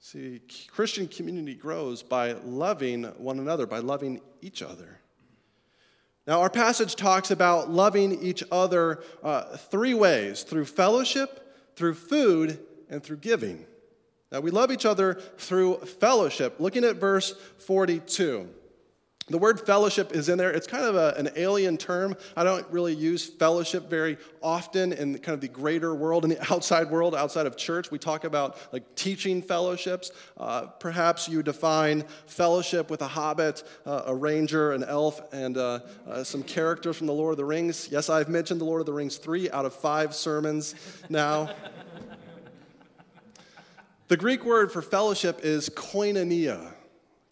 See, 0.00 0.42
Christian 0.68 1.08
community 1.08 1.54
grows 1.54 2.02
by 2.02 2.32
loving 2.32 3.04
one 3.16 3.38
another, 3.38 3.66
by 3.66 3.78
loving 3.78 4.20
each 4.42 4.60
other. 4.60 5.00
Now, 6.26 6.40
our 6.40 6.50
passage 6.50 6.96
talks 6.96 7.30
about 7.30 7.70
loving 7.70 8.22
each 8.22 8.42
other 8.50 9.02
uh, 9.22 9.56
three 9.56 9.92
ways 9.92 10.42
through 10.42 10.64
fellowship, 10.64 11.54
through 11.76 11.94
food, 11.94 12.60
and 12.88 13.02
through 13.02 13.18
giving. 13.18 13.66
Now, 14.32 14.40
we 14.40 14.50
love 14.50 14.72
each 14.72 14.86
other 14.86 15.14
through 15.36 15.76
fellowship. 15.76 16.56
Looking 16.58 16.84
at 16.84 16.96
verse 16.96 17.34
42. 17.58 18.48
The 19.28 19.38
word 19.38 19.58
fellowship 19.58 20.12
is 20.12 20.28
in 20.28 20.36
there. 20.36 20.50
It's 20.50 20.66
kind 20.66 20.84
of 20.84 20.96
a, 20.96 21.14
an 21.16 21.30
alien 21.34 21.78
term. 21.78 22.14
I 22.36 22.44
don't 22.44 22.66
really 22.70 22.94
use 22.94 23.24
fellowship 23.24 23.88
very 23.88 24.18
often 24.42 24.92
in 24.92 25.16
kind 25.18 25.32
of 25.32 25.40
the 25.40 25.48
greater 25.48 25.94
world, 25.94 26.24
in 26.24 26.30
the 26.30 26.52
outside 26.52 26.90
world, 26.90 27.14
outside 27.14 27.46
of 27.46 27.56
church. 27.56 27.90
We 27.90 27.98
talk 27.98 28.24
about 28.24 28.58
like 28.70 28.94
teaching 28.96 29.40
fellowships. 29.40 30.10
Uh, 30.36 30.66
perhaps 30.66 31.26
you 31.26 31.42
define 31.42 32.04
fellowship 32.26 32.90
with 32.90 33.00
a 33.00 33.06
hobbit, 33.06 33.62
uh, 33.86 34.02
a 34.06 34.14
ranger, 34.14 34.72
an 34.72 34.84
elf, 34.84 35.22
and 35.32 35.56
uh, 35.56 35.80
uh, 36.06 36.22
some 36.22 36.42
characters 36.42 36.98
from 36.98 37.06
the 37.06 37.14
Lord 37.14 37.32
of 37.32 37.38
the 37.38 37.46
Rings. 37.46 37.88
Yes, 37.90 38.10
I've 38.10 38.28
mentioned 38.28 38.60
the 38.60 38.66
Lord 38.66 38.80
of 38.80 38.86
the 38.86 38.92
Rings 38.92 39.16
three 39.16 39.50
out 39.50 39.64
of 39.64 39.72
five 39.72 40.14
sermons 40.14 40.74
now. 41.08 41.48
the 44.08 44.18
Greek 44.18 44.44
word 44.44 44.70
for 44.70 44.82
fellowship 44.82 45.40
is 45.42 45.70
koinonia. 45.70 46.74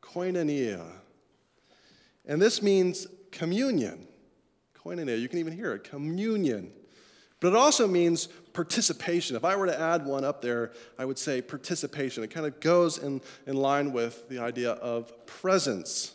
Koinonia. 0.00 1.01
And 2.26 2.40
this 2.40 2.62
means 2.62 3.06
communion. 3.30 4.06
Koinonia, 4.76 5.20
you 5.20 5.28
can 5.28 5.38
even 5.38 5.52
hear 5.52 5.72
it, 5.72 5.84
communion. 5.84 6.72
But 7.40 7.48
it 7.48 7.56
also 7.56 7.88
means 7.88 8.28
participation. 8.52 9.34
If 9.34 9.44
I 9.44 9.56
were 9.56 9.66
to 9.66 9.78
add 9.78 10.06
one 10.06 10.24
up 10.24 10.42
there, 10.42 10.72
I 10.98 11.04
would 11.04 11.18
say 11.18 11.42
participation. 11.42 12.22
It 12.22 12.30
kind 12.30 12.46
of 12.46 12.60
goes 12.60 12.98
in, 12.98 13.20
in 13.46 13.56
line 13.56 13.92
with 13.92 14.28
the 14.28 14.38
idea 14.38 14.72
of 14.72 15.26
presence. 15.26 16.14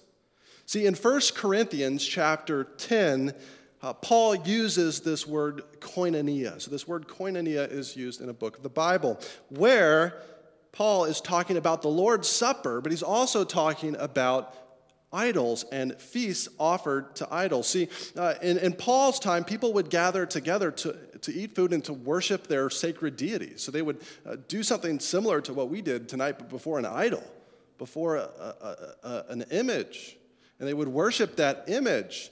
See, 0.65 0.85
in 0.85 0.95
1 0.95 1.21
Corinthians 1.35 2.05
chapter 2.05 2.63
10, 2.63 3.33
uh, 3.81 3.93
Paul 3.93 4.35
uses 4.35 5.01
this 5.01 5.27
word 5.27 5.63
koinonia. 5.79 6.61
So, 6.61 6.71
this 6.71 6.87
word 6.87 7.07
koinonia 7.07 7.69
is 7.71 7.95
used 7.95 8.21
in 8.21 8.29
a 8.29 8.33
book 8.33 8.57
of 8.57 8.63
the 8.63 8.69
Bible 8.69 9.19
where 9.49 10.21
Paul 10.71 11.05
is 11.05 11.21
talking 11.21 11.57
about 11.57 11.81
the 11.81 11.89
Lord's 11.89 12.27
Supper, 12.27 12.81
but 12.81 12.91
he's 12.91 13.03
also 13.03 13.43
talking 13.43 13.95
about 13.97 14.66
idols 15.11 15.63
and 15.71 15.95
feasts 15.99 16.49
offered 16.59 17.15
to 17.15 17.27
idols. 17.33 17.67
See, 17.67 17.87
uh, 18.15 18.35
in, 18.41 18.57
in, 18.57 18.73
Paul's 18.73 19.19
time, 19.19 19.43
people 19.43 19.73
would 19.73 19.89
gather 19.89 20.25
together 20.25 20.71
to, 20.71 20.97
to 21.21 21.33
eat 21.33 21.55
food 21.55 21.71
and 21.71 21.83
to 21.85 21.93
worship 21.93 22.47
their 22.47 22.69
sacred 22.69 23.15
deities. 23.15 23.61
So 23.61 23.71
they 23.71 23.81
would 23.81 24.01
uh, 24.25 24.37
do 24.47 24.63
something 24.63 24.99
similar 24.99 25.39
to 25.41 25.53
what 25.53 25.69
we 25.69 25.81
did 25.81 26.09
tonight, 26.09 26.35
but 26.37 26.49
before 26.49 26.77
an 26.77 26.85
idol, 26.85 27.23
before 27.77 28.17
a, 28.17 28.29
a, 28.29 29.07
a, 29.07 29.25
an 29.29 29.45
image. 29.51 30.17
And 30.59 30.67
they 30.67 30.73
would 30.73 30.89
worship 30.89 31.37
that 31.37 31.65
image. 31.67 32.31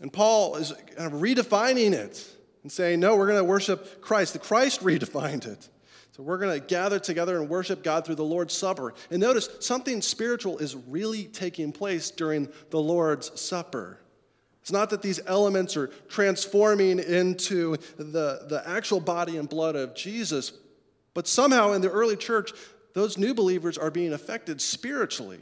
And 0.00 0.12
Paul 0.12 0.56
is 0.56 0.72
kind 0.94 1.12
of 1.12 1.20
redefining 1.20 1.92
it 1.92 2.28
and 2.62 2.70
saying, 2.70 3.00
no, 3.00 3.16
we're 3.16 3.28
going 3.28 3.38
to 3.38 3.44
worship 3.44 4.02
Christ. 4.02 4.34
The 4.34 4.40
Christ 4.40 4.80
redefined 4.84 5.46
it. 5.46 5.68
So 6.16 6.22
we're 6.22 6.38
going 6.38 6.58
to 6.58 6.66
gather 6.66 6.98
together 6.98 7.38
and 7.38 7.46
worship 7.46 7.82
God 7.82 8.06
through 8.06 8.14
the 8.14 8.24
Lord's 8.24 8.54
Supper. 8.54 8.94
And 9.10 9.20
notice 9.20 9.50
something 9.60 10.00
spiritual 10.00 10.56
is 10.56 10.74
really 10.74 11.24
taking 11.24 11.72
place 11.72 12.10
during 12.10 12.48
the 12.70 12.80
Lord's 12.80 13.38
Supper. 13.38 14.00
It's 14.62 14.72
not 14.72 14.88
that 14.90 15.02
these 15.02 15.20
elements 15.26 15.76
are 15.76 15.88
transforming 16.08 17.00
into 17.00 17.76
the, 17.98 18.46
the 18.48 18.62
actual 18.64 18.98
body 18.98 19.36
and 19.36 19.46
blood 19.46 19.76
of 19.76 19.94
Jesus, 19.94 20.54
but 21.12 21.28
somehow 21.28 21.72
in 21.72 21.82
the 21.82 21.90
early 21.90 22.16
church, 22.16 22.50
those 22.94 23.18
new 23.18 23.34
believers 23.34 23.76
are 23.76 23.90
being 23.90 24.14
affected 24.14 24.62
spiritually. 24.62 25.40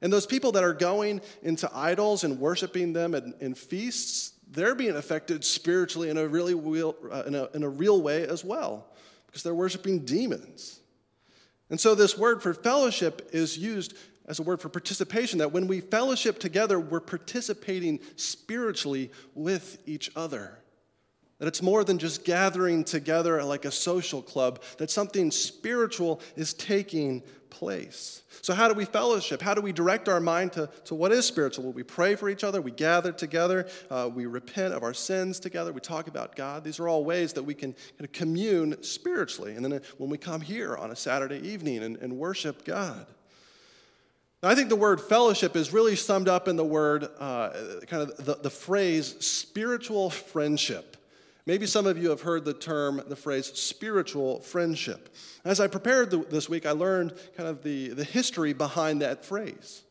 And 0.00 0.10
those 0.10 0.24
people 0.24 0.50
that 0.52 0.64
are 0.64 0.72
going 0.72 1.20
into 1.42 1.70
idols 1.74 2.24
and 2.24 2.40
worshiping 2.40 2.94
them 2.94 3.14
in, 3.14 3.34
in 3.40 3.54
feasts, 3.54 4.32
they're 4.50 4.74
being 4.74 4.96
affected 4.96 5.44
spiritually 5.44 6.08
in 6.08 6.16
a 6.16 6.26
really 6.26 6.54
real, 6.54 6.96
uh, 7.12 7.24
in, 7.26 7.34
a, 7.34 7.50
in 7.52 7.62
a 7.62 7.68
real 7.68 8.00
way 8.00 8.26
as 8.26 8.42
well 8.42 8.86
because 9.36 9.42
they're 9.42 9.54
worshiping 9.54 9.98
demons. 9.98 10.80
And 11.68 11.78
so, 11.78 11.94
this 11.94 12.16
word 12.16 12.42
for 12.42 12.54
fellowship 12.54 13.28
is 13.32 13.58
used 13.58 13.92
as 14.24 14.38
a 14.38 14.42
word 14.42 14.62
for 14.62 14.70
participation, 14.70 15.40
that 15.40 15.52
when 15.52 15.66
we 15.66 15.82
fellowship 15.82 16.38
together, 16.38 16.80
we're 16.80 17.00
participating 17.00 18.00
spiritually 18.16 19.10
with 19.34 19.76
each 19.84 20.10
other. 20.16 20.58
That 21.38 21.48
it's 21.48 21.62
more 21.62 21.84
than 21.84 21.98
just 21.98 22.24
gathering 22.24 22.82
together 22.82 23.42
like 23.44 23.66
a 23.66 23.70
social 23.70 24.22
club, 24.22 24.62
that 24.78 24.90
something 24.90 25.30
spiritual 25.30 26.20
is 26.34 26.54
taking 26.54 27.22
place. 27.50 28.22
So, 28.42 28.54
how 28.54 28.68
do 28.68 28.74
we 28.74 28.84
fellowship? 28.84 29.42
How 29.42 29.54
do 29.54 29.60
we 29.60 29.72
direct 29.72 30.08
our 30.08 30.20
mind 30.20 30.52
to, 30.54 30.68
to 30.84 30.94
what 30.94 31.12
is 31.12 31.26
spiritual? 31.26 31.64
Well, 31.64 31.72
we 31.72 31.82
pray 31.82 32.14
for 32.14 32.28
each 32.28 32.44
other, 32.44 32.60
we 32.60 32.70
gather 32.70 33.12
together, 33.12 33.66
uh, 33.90 34.10
we 34.12 34.26
repent 34.26 34.74
of 34.74 34.82
our 34.82 34.94
sins 34.94 35.40
together, 35.40 35.72
we 35.72 35.80
talk 35.80 36.06
about 36.06 36.36
God. 36.36 36.64
These 36.64 36.80
are 36.80 36.88
all 36.88 37.04
ways 37.04 37.32
that 37.34 37.42
we 37.42 37.54
can 37.54 37.72
kind 37.72 38.04
of 38.04 38.12
commune 38.12 38.82
spiritually. 38.82 39.56
And 39.56 39.64
then 39.64 39.72
uh, 39.74 39.80
when 39.98 40.10
we 40.10 40.18
come 40.18 40.40
here 40.40 40.76
on 40.76 40.90
a 40.90 40.96
Saturday 40.96 41.40
evening 41.48 41.82
and, 41.82 41.96
and 41.96 42.16
worship 42.18 42.64
God, 42.64 43.06
I 44.42 44.54
think 44.54 44.68
the 44.68 44.76
word 44.76 45.00
fellowship 45.00 45.56
is 45.56 45.72
really 45.72 45.96
summed 45.96 46.28
up 46.28 46.46
in 46.46 46.56
the 46.56 46.64
word, 46.64 47.08
uh, 47.18 47.50
kind 47.86 48.02
of 48.02 48.24
the, 48.24 48.34
the 48.36 48.50
phrase 48.50 49.16
spiritual 49.18 50.10
friendship. 50.10 50.96
Maybe 51.46 51.66
some 51.66 51.86
of 51.86 51.96
you 51.96 52.10
have 52.10 52.22
heard 52.22 52.44
the 52.44 52.52
term, 52.52 53.00
the 53.06 53.14
phrase 53.14 53.46
spiritual 53.54 54.40
friendship. 54.40 55.14
As 55.44 55.60
I 55.60 55.68
prepared 55.68 56.10
the, 56.10 56.18
this 56.18 56.48
week, 56.48 56.66
I 56.66 56.72
learned 56.72 57.14
kind 57.36 57.48
of 57.48 57.62
the, 57.62 57.90
the 57.90 58.02
history 58.02 58.52
behind 58.52 59.00
that 59.02 59.24
phrase. 59.24 59.84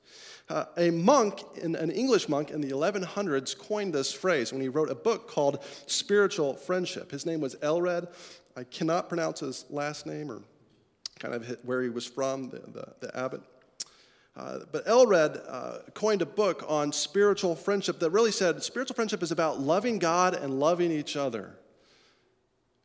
Uh, 0.50 0.66
a 0.78 0.92
monk, 0.92 1.44
an 1.64 1.76
English 1.90 2.30
monk 2.30 2.52
in 2.52 2.62
the 2.62 2.70
1100s, 2.70 3.58
coined 3.58 3.94
this 3.94 4.12
phrase 4.12 4.52
when 4.52 4.62
he 4.62 4.68
wrote 4.68 4.92
a 4.92 4.96
book 4.96 5.28
called 5.28 5.64
Spiritual 5.88 6.56
Friendship. 6.56 7.10
His 7.10 7.26
name 7.26 7.40
was 7.40 7.56
Aelred. 7.56 8.14
I 8.56 8.64
cannot 8.66 9.10
pronounce 9.10 9.40
his 9.40 9.66
last 9.70 10.06
name 10.06 10.30
or 10.30 10.42
kind 11.20 11.34
of 11.34 11.58
where 11.64 11.82
he 11.82 11.90
was 11.90 12.06
from, 12.06 12.50
the, 12.50 12.60
the, 12.60 12.94
the 13.00 13.18
abbot. 13.18 13.42
Uh, 14.36 14.60
but 14.72 14.86
Aelred 14.86 15.42
uh, 15.48 15.78
coined 15.94 16.22
a 16.22 16.26
book 16.26 16.66
on 16.68 16.92
spiritual 16.92 17.56
friendship 17.56 18.00
that 18.00 18.10
really 18.10 18.32
said 18.32 18.62
spiritual 18.62 18.96
friendship 18.96 19.24
is 19.24 19.32
about 19.32 19.62
loving 19.62 19.98
God 19.98 20.34
and 20.34 20.60
loving 20.60 20.92
each 20.92 21.16
other. 21.16 21.56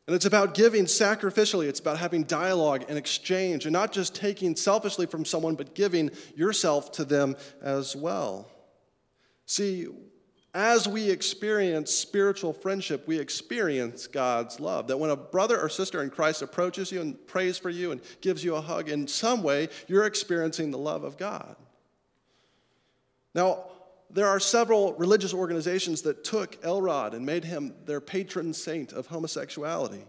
And 0.07 0.15
it's 0.15 0.25
about 0.25 0.53
giving 0.53 0.85
sacrificially. 0.85 1.67
It's 1.67 1.79
about 1.79 1.97
having 1.97 2.23
dialogue 2.23 2.85
and 2.89 2.97
exchange, 2.97 3.65
and 3.65 3.73
not 3.73 3.91
just 3.91 4.15
taking 4.15 4.55
selfishly 4.55 5.05
from 5.05 5.25
someone, 5.25 5.55
but 5.55 5.75
giving 5.75 6.11
yourself 6.35 6.91
to 6.93 7.05
them 7.05 7.35
as 7.61 7.95
well. 7.95 8.49
See, 9.45 9.87
as 10.53 10.87
we 10.87 11.09
experience 11.09 11.91
spiritual 11.91 12.51
friendship, 12.51 13.07
we 13.07 13.17
experience 13.17 14.07
God's 14.07 14.59
love. 14.59 14.87
That 14.87 14.97
when 14.97 15.09
a 15.09 15.15
brother 15.15 15.59
or 15.59 15.69
sister 15.69 16.03
in 16.03 16.09
Christ 16.09 16.41
approaches 16.41 16.91
you 16.91 16.99
and 17.01 17.25
prays 17.25 17.57
for 17.57 17.69
you 17.69 17.91
and 17.91 18.01
gives 18.19 18.43
you 18.43 18.55
a 18.55 18.61
hug, 18.61 18.89
in 18.89 19.07
some 19.07 19.43
way, 19.43 19.69
you're 19.87 20.05
experiencing 20.05 20.71
the 20.71 20.77
love 20.77 21.03
of 21.03 21.17
God. 21.17 21.55
Now, 23.33 23.65
there 24.09 24.27
are 24.27 24.41
several 24.41 24.93
religious 24.95 25.33
organizations 25.33 26.01
that 26.01 26.25
took 26.25 26.61
Aelred 26.63 27.13
and 27.13 27.25
made 27.25 27.45
him 27.45 27.73
their 27.85 28.01
patron 28.01 28.53
saint 28.53 28.91
of 28.91 29.07
homosexuality. 29.07 30.03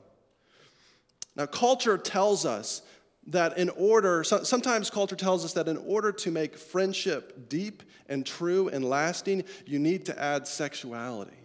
Now, 1.37 1.47
culture 1.47 1.97
tells 1.97 2.45
us 2.45 2.83
that 3.29 3.57
in 3.57 3.69
order, 3.71 4.25
sometimes 4.25 4.91
culture 4.91 5.15
tells 5.15 5.45
us 5.45 5.53
that 5.53 5.69
in 5.69 5.77
order 5.77 6.11
to 6.11 6.33
make 6.33 6.59
friendship 6.59 7.49
deep 7.49 7.85
and 8.09 8.25
true 8.25 8.69
and 8.69 8.85
lasting, 8.85 9.45
you 9.67 9.79
need 9.79 10.07
to 10.07 10.23
add 10.23 10.47
sexuality. 10.47 11.37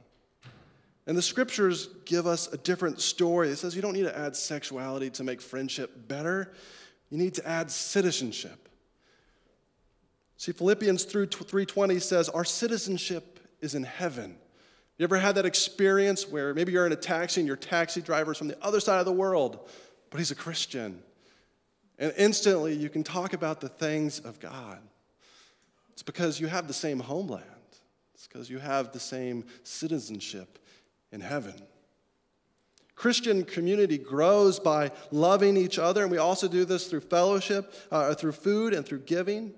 And 1.05 1.17
the 1.17 1.21
scriptures 1.21 1.87
give 2.05 2.27
us 2.27 2.51
a 2.51 2.57
different 2.57 2.99
story. 2.99 3.49
It 3.49 3.55
says 3.55 3.75
you 3.75 3.81
don't 3.81 3.93
need 3.93 4.03
to 4.03 4.17
add 4.17 4.35
sexuality 4.35 5.09
to 5.11 5.23
make 5.23 5.41
friendship 5.41 6.07
better, 6.07 6.53
you 7.09 7.17
need 7.17 7.35
to 7.35 7.47
add 7.47 7.71
citizenship. 7.71 8.67
See, 10.35 10.51
Philippians 10.51 11.05
3:20 11.05 12.01
says, 12.01 12.29
Our 12.29 12.45
citizenship 12.45 13.39
is 13.61 13.73
in 13.73 13.83
heaven. 13.83 14.37
You 14.97 15.03
ever 15.03 15.17
had 15.17 15.35
that 15.35 15.45
experience 15.45 16.27
where 16.27 16.53
maybe 16.53 16.71
you're 16.71 16.85
in 16.85 16.91
a 16.91 16.97
taxi 16.97 17.41
and 17.41 17.47
your 17.47 17.55
taxi 17.55 18.01
driver 18.01 18.31
is 18.31 18.37
from 18.37 18.47
the 18.47 18.63
other 18.63 18.79
side 18.79 18.99
of 18.99 19.05
the 19.05 19.11
world, 19.11 19.69
but 20.09 20.19
he's 20.19 20.31
a 20.31 20.35
Christian? 20.35 21.01
And 21.99 22.13
instantly 22.17 22.73
you 22.73 22.89
can 22.89 23.03
talk 23.03 23.33
about 23.33 23.61
the 23.61 23.69
things 23.69 24.19
of 24.19 24.39
God. 24.39 24.79
It's 25.97 26.03
because 26.03 26.39
you 26.39 26.45
have 26.45 26.67
the 26.67 26.75
same 26.75 26.99
homeland, 26.99 27.43
it's 28.13 28.27
because 28.27 28.51
you 28.51 28.59
have 28.59 28.91
the 28.91 28.99
same 28.99 29.45
citizenship 29.63 30.59
in 31.11 31.21
heaven. 31.21 31.55
Christian 32.93 33.43
community 33.43 33.97
grows 33.97 34.59
by 34.59 34.91
loving 35.09 35.57
each 35.57 35.79
other, 35.79 36.03
and 36.03 36.11
we 36.11 36.19
also 36.19 36.47
do 36.47 36.65
this 36.65 36.85
through 36.85 36.99
fellowship, 36.99 37.73
uh, 37.91 38.13
through 38.13 38.33
food, 38.33 38.75
and 38.75 38.85
through 38.85 38.99
giving. 38.99 39.55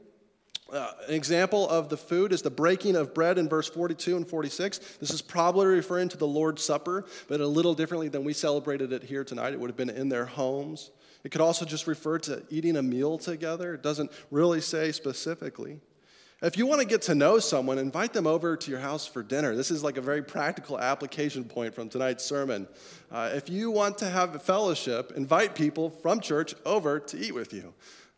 Uh, 0.72 0.94
an 1.10 1.14
example 1.14 1.68
of 1.68 1.90
the 1.90 1.98
food 1.98 2.32
is 2.32 2.42
the 2.42 2.50
breaking 2.50 2.96
of 2.96 3.14
bread 3.14 3.38
in 3.38 3.50
verse 3.50 3.68
42 3.68 4.16
and 4.16 4.26
46. 4.26 4.78
This 5.02 5.12
is 5.12 5.22
probably 5.22 5.66
referring 5.66 6.08
to 6.08 6.18
the 6.18 6.28
Lord's 6.28 6.64
Supper, 6.64 7.04
but 7.28 7.42
a 7.42 7.48
little 7.48 7.74
differently 7.74 8.08
than 8.08 8.24
we 8.24 8.32
celebrated 8.32 8.94
it 8.94 9.04
here 9.04 9.26
tonight. 9.26 9.52
It 9.52 9.60
would 9.60 9.70
have 9.70 9.76
been 9.76 9.90
in 9.90 10.08
their 10.08 10.26
homes. 10.26 10.92
It 11.26 11.34
could 11.34 11.42
also 11.42 11.66
just 11.66 11.86
refer 11.86 12.18
to 12.20 12.44
eating 12.50 12.78
a 12.78 12.82
meal 12.82 13.18
together. 13.18 13.74
It 13.74 13.84
doesn't 13.84 14.10
really 14.32 14.62
say 14.62 14.94
specifically. 14.94 15.82
If 16.42 16.58
you 16.58 16.66
want 16.66 16.80
to 16.80 16.88
get 16.88 17.02
to 17.04 17.16
know 17.16 17.40
someone, 17.40 17.78
invite 17.78 18.14
them 18.14 18.26
over 18.26 18.56
to 18.56 18.72
your 18.72 18.80
house 18.80 19.06
for 19.06 19.22
dinner. 19.22 19.58
This 19.58 19.72
is 19.72 19.84
like 19.84 19.98
a 19.98 20.02
very 20.02 20.24
practical 20.24 20.80
application 20.80 21.44
point 21.44 21.76
from 21.76 21.90
tonight's 21.90 22.24
sermon. 22.24 22.66
Uh, 23.12 23.32
if 23.34 23.50
you 23.50 23.72
want 23.72 23.98
to 23.98 24.10
have 24.10 24.36
a 24.36 24.40
fellowship, 24.40 25.12
invite 25.18 25.54
people 25.54 25.90
from 25.90 26.22
church 26.22 26.56
over 26.66 26.98
to 26.98 27.18
eat 27.20 27.34
with 27.34 27.52
you. 27.52 27.74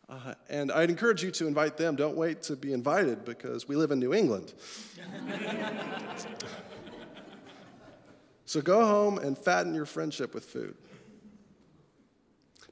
Uh, 0.08 0.36
and 0.50 0.72
I'd 0.72 0.92
encourage 0.92 1.24
you 1.24 1.32
to 1.32 1.48
invite 1.48 1.78
them. 1.78 1.96
Don't 1.96 2.16
wait 2.16 2.44
to 2.44 2.56
be 2.56 2.74
invited 2.74 3.26
because 3.26 3.68
we 3.68 3.76
live 3.76 3.90
in 3.90 3.98
New 3.98 4.14
England. 4.14 4.54
so 8.46 8.62
go 8.62 8.86
home 8.86 9.18
and 9.18 9.36
fatten 9.36 9.74
your 9.74 9.88
friendship 9.88 10.36
with 10.36 10.46
food. 10.46 10.76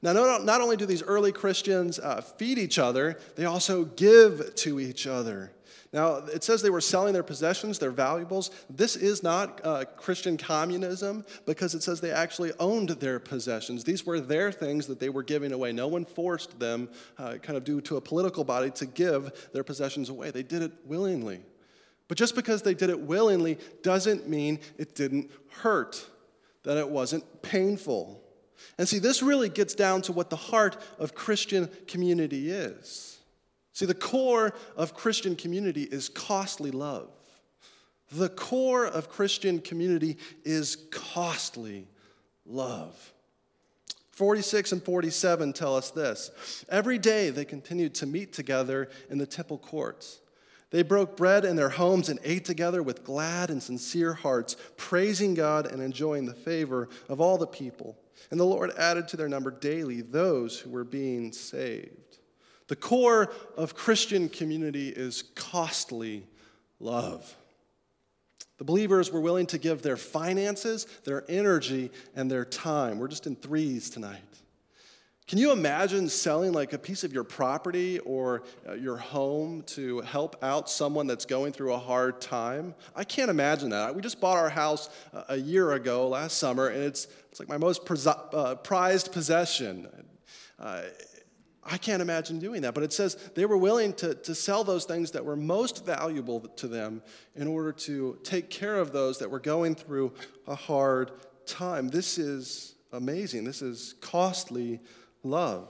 Now, 0.02 0.38
not 0.38 0.60
only 0.60 0.76
do 0.76 0.86
these 0.86 1.02
early 1.02 1.30
Christians 1.30 1.98
uh, 1.98 2.22
feed 2.22 2.58
each 2.58 2.78
other, 2.78 3.18
they 3.36 3.44
also 3.44 3.84
give 3.84 4.54
to 4.56 4.80
each 4.80 5.06
other. 5.06 5.52
Now, 5.92 6.18
it 6.18 6.44
says 6.44 6.62
they 6.62 6.70
were 6.70 6.80
selling 6.80 7.12
their 7.12 7.24
possessions, 7.24 7.80
their 7.80 7.90
valuables. 7.90 8.52
This 8.70 8.94
is 8.94 9.24
not 9.24 9.60
uh, 9.64 9.84
Christian 9.96 10.36
communism 10.36 11.24
because 11.46 11.74
it 11.74 11.82
says 11.82 12.00
they 12.00 12.12
actually 12.12 12.52
owned 12.60 12.90
their 12.90 13.18
possessions. 13.18 13.82
These 13.82 14.06
were 14.06 14.20
their 14.20 14.52
things 14.52 14.86
that 14.86 15.00
they 15.00 15.08
were 15.08 15.24
giving 15.24 15.52
away. 15.52 15.72
No 15.72 15.88
one 15.88 16.04
forced 16.04 16.60
them, 16.60 16.88
uh, 17.18 17.34
kind 17.42 17.56
of 17.56 17.64
due 17.64 17.80
to 17.82 17.96
a 17.96 18.00
political 18.00 18.44
body, 18.44 18.70
to 18.70 18.86
give 18.86 19.48
their 19.52 19.64
possessions 19.64 20.08
away. 20.08 20.30
They 20.30 20.44
did 20.44 20.62
it 20.62 20.72
willingly. 20.86 21.40
But 22.06 22.18
just 22.18 22.36
because 22.36 22.62
they 22.62 22.74
did 22.74 22.88
it 22.88 23.00
willingly 23.00 23.58
doesn't 23.82 24.28
mean 24.28 24.60
it 24.78 24.94
didn't 24.94 25.30
hurt, 25.48 26.06
that 26.62 26.76
it 26.76 26.88
wasn't 26.88 27.42
painful. 27.42 28.19
And 28.78 28.88
see, 28.88 28.98
this 28.98 29.22
really 29.22 29.48
gets 29.48 29.74
down 29.74 30.02
to 30.02 30.12
what 30.12 30.30
the 30.30 30.36
heart 30.36 30.76
of 30.98 31.14
Christian 31.14 31.68
community 31.86 32.50
is. 32.50 33.18
See, 33.72 33.86
the 33.86 33.94
core 33.94 34.54
of 34.76 34.94
Christian 34.94 35.36
community 35.36 35.84
is 35.84 36.08
costly 36.08 36.70
love. 36.70 37.10
The 38.12 38.28
core 38.28 38.86
of 38.86 39.08
Christian 39.08 39.60
community 39.60 40.16
is 40.44 40.76
costly 40.90 41.86
love. 42.44 43.12
46 44.10 44.72
and 44.72 44.82
47 44.82 45.52
tell 45.52 45.76
us 45.76 45.90
this. 45.90 46.64
Every 46.68 46.98
day 46.98 47.30
they 47.30 47.44
continued 47.44 47.94
to 47.96 48.06
meet 48.06 48.32
together 48.32 48.90
in 49.08 49.18
the 49.18 49.26
temple 49.26 49.56
courts. 49.56 50.20
They 50.70 50.82
broke 50.82 51.16
bread 51.16 51.44
in 51.44 51.56
their 51.56 51.70
homes 51.70 52.08
and 52.08 52.20
ate 52.22 52.44
together 52.44 52.82
with 52.82 53.02
glad 53.02 53.50
and 53.50 53.62
sincere 53.62 54.12
hearts, 54.12 54.56
praising 54.76 55.34
God 55.34 55.66
and 55.66 55.82
enjoying 55.82 56.26
the 56.26 56.34
favor 56.34 56.88
of 57.08 57.20
all 57.20 57.38
the 57.38 57.46
people. 57.46 57.96
And 58.30 58.38
the 58.38 58.44
Lord 58.44 58.70
added 58.78 59.08
to 59.08 59.16
their 59.16 59.28
number 59.28 59.50
daily 59.50 60.02
those 60.02 60.58
who 60.58 60.70
were 60.70 60.84
being 60.84 61.32
saved. 61.32 62.18
The 62.68 62.76
core 62.76 63.32
of 63.56 63.74
Christian 63.74 64.28
community 64.28 64.90
is 64.90 65.22
costly 65.34 66.26
love. 66.78 67.36
The 68.58 68.64
believers 68.64 69.10
were 69.10 69.20
willing 69.20 69.46
to 69.46 69.58
give 69.58 69.82
their 69.82 69.96
finances, 69.96 70.86
their 71.04 71.24
energy, 71.28 71.90
and 72.14 72.30
their 72.30 72.44
time. 72.44 72.98
We're 72.98 73.08
just 73.08 73.26
in 73.26 73.34
threes 73.34 73.90
tonight. 73.90 74.39
Can 75.30 75.38
you 75.38 75.52
imagine 75.52 76.08
selling 76.08 76.52
like 76.52 76.72
a 76.72 76.78
piece 76.78 77.04
of 77.04 77.12
your 77.12 77.22
property 77.22 78.00
or 78.00 78.42
uh, 78.68 78.72
your 78.72 78.96
home 78.96 79.62
to 79.62 80.00
help 80.00 80.34
out 80.42 80.68
someone 80.68 81.06
that's 81.06 81.24
going 81.24 81.52
through 81.52 81.72
a 81.72 81.78
hard 81.78 82.20
time? 82.20 82.74
I 82.96 83.04
can't 83.04 83.30
imagine 83.30 83.70
that. 83.70 83.94
We 83.94 84.02
just 84.02 84.20
bought 84.20 84.38
our 84.38 84.50
house 84.50 84.90
uh, 85.14 85.22
a 85.28 85.36
year 85.36 85.70
ago 85.74 86.08
last 86.08 86.38
summer, 86.38 86.66
and 86.66 86.82
it's, 86.82 87.06
it's 87.30 87.38
like 87.38 87.48
my 87.48 87.58
most 87.58 87.88
uh, 88.08 88.56
prized 88.56 89.12
possession. 89.12 89.86
Uh, 90.58 90.82
I 91.62 91.78
can't 91.78 92.02
imagine 92.02 92.40
doing 92.40 92.62
that. 92.62 92.74
But 92.74 92.82
it 92.82 92.92
says 92.92 93.14
they 93.36 93.46
were 93.46 93.56
willing 93.56 93.92
to, 93.92 94.16
to 94.16 94.34
sell 94.34 94.64
those 94.64 94.84
things 94.84 95.12
that 95.12 95.24
were 95.24 95.36
most 95.36 95.86
valuable 95.86 96.40
to 96.40 96.66
them 96.66 97.02
in 97.36 97.46
order 97.46 97.70
to 97.70 98.18
take 98.24 98.50
care 98.50 98.78
of 98.78 98.90
those 98.90 99.20
that 99.20 99.30
were 99.30 99.38
going 99.38 99.76
through 99.76 100.12
a 100.48 100.56
hard 100.56 101.12
time. 101.46 101.86
This 101.86 102.18
is 102.18 102.74
amazing. 102.92 103.44
This 103.44 103.62
is 103.62 103.94
costly 104.00 104.80
love. 105.22 105.68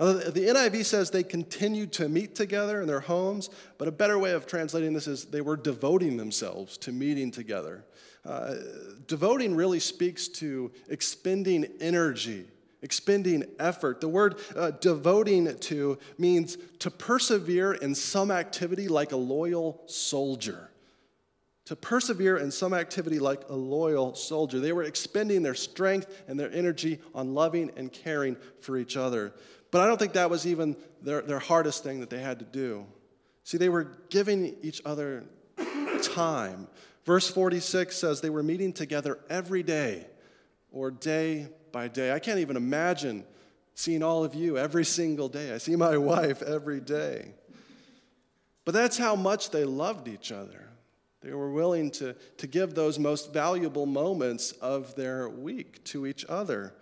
Now, 0.00 0.12
the 0.12 0.46
NIV 0.46 0.84
says 0.84 1.10
they 1.10 1.24
continued 1.24 1.92
to 1.94 2.08
meet 2.08 2.36
together 2.36 2.80
in 2.80 2.86
their 2.86 3.00
homes, 3.00 3.50
but 3.78 3.88
a 3.88 3.92
better 3.92 4.18
way 4.18 4.30
of 4.32 4.46
translating 4.46 4.92
this 4.92 5.08
is 5.08 5.24
they 5.24 5.40
were 5.40 5.56
devoting 5.56 6.16
themselves 6.16 6.78
to 6.78 6.92
meeting 6.92 7.32
together. 7.32 7.84
Uh, 8.24 8.54
devoting 9.06 9.56
really 9.56 9.80
speaks 9.80 10.28
to 10.28 10.70
expending 10.88 11.66
energy, 11.80 12.46
expending 12.82 13.44
effort. 13.58 14.00
The 14.00 14.08
word 14.08 14.36
uh, 14.54 14.70
devoting 14.72 15.58
to 15.58 15.98
means 16.16 16.58
to 16.78 16.90
persevere 16.90 17.72
in 17.72 17.94
some 17.94 18.30
activity 18.30 18.86
like 18.86 19.10
a 19.10 19.16
loyal 19.16 19.82
soldier. 19.86 20.70
To 21.68 21.76
persevere 21.76 22.38
in 22.38 22.50
some 22.50 22.72
activity 22.72 23.18
like 23.18 23.42
a 23.50 23.54
loyal 23.54 24.14
soldier. 24.14 24.58
They 24.58 24.72
were 24.72 24.84
expending 24.84 25.42
their 25.42 25.54
strength 25.54 26.24
and 26.26 26.40
their 26.40 26.50
energy 26.50 26.98
on 27.14 27.34
loving 27.34 27.70
and 27.76 27.92
caring 27.92 28.38
for 28.60 28.78
each 28.78 28.96
other. 28.96 29.34
But 29.70 29.82
I 29.82 29.86
don't 29.86 29.98
think 29.98 30.14
that 30.14 30.30
was 30.30 30.46
even 30.46 30.78
their, 31.02 31.20
their 31.20 31.38
hardest 31.38 31.84
thing 31.84 32.00
that 32.00 32.08
they 32.08 32.20
had 32.20 32.38
to 32.38 32.46
do. 32.46 32.86
See, 33.44 33.58
they 33.58 33.68
were 33.68 33.98
giving 34.08 34.56
each 34.62 34.80
other 34.86 35.26
time. 36.02 36.68
Verse 37.04 37.28
46 37.28 37.94
says 37.94 38.22
they 38.22 38.30
were 38.30 38.42
meeting 38.42 38.72
together 38.72 39.18
every 39.28 39.62
day 39.62 40.06
or 40.72 40.90
day 40.90 41.48
by 41.70 41.88
day. 41.88 42.12
I 42.12 42.18
can't 42.18 42.38
even 42.38 42.56
imagine 42.56 43.24
seeing 43.74 44.02
all 44.02 44.24
of 44.24 44.34
you 44.34 44.56
every 44.56 44.86
single 44.86 45.28
day. 45.28 45.52
I 45.52 45.58
see 45.58 45.76
my 45.76 45.98
wife 45.98 46.40
every 46.40 46.80
day. 46.80 47.34
But 48.64 48.72
that's 48.72 48.96
how 48.96 49.16
much 49.16 49.50
they 49.50 49.64
loved 49.64 50.08
each 50.08 50.32
other. 50.32 50.67
They 51.20 51.32
were 51.32 51.50
willing 51.50 51.90
to, 51.92 52.14
to 52.36 52.46
give 52.46 52.74
those 52.74 52.98
most 52.98 53.32
valuable 53.32 53.86
moments 53.86 54.52
of 54.52 54.94
their 54.94 55.28
week 55.28 55.82
to 55.84 56.06
each 56.06 56.24
other. 56.28 56.74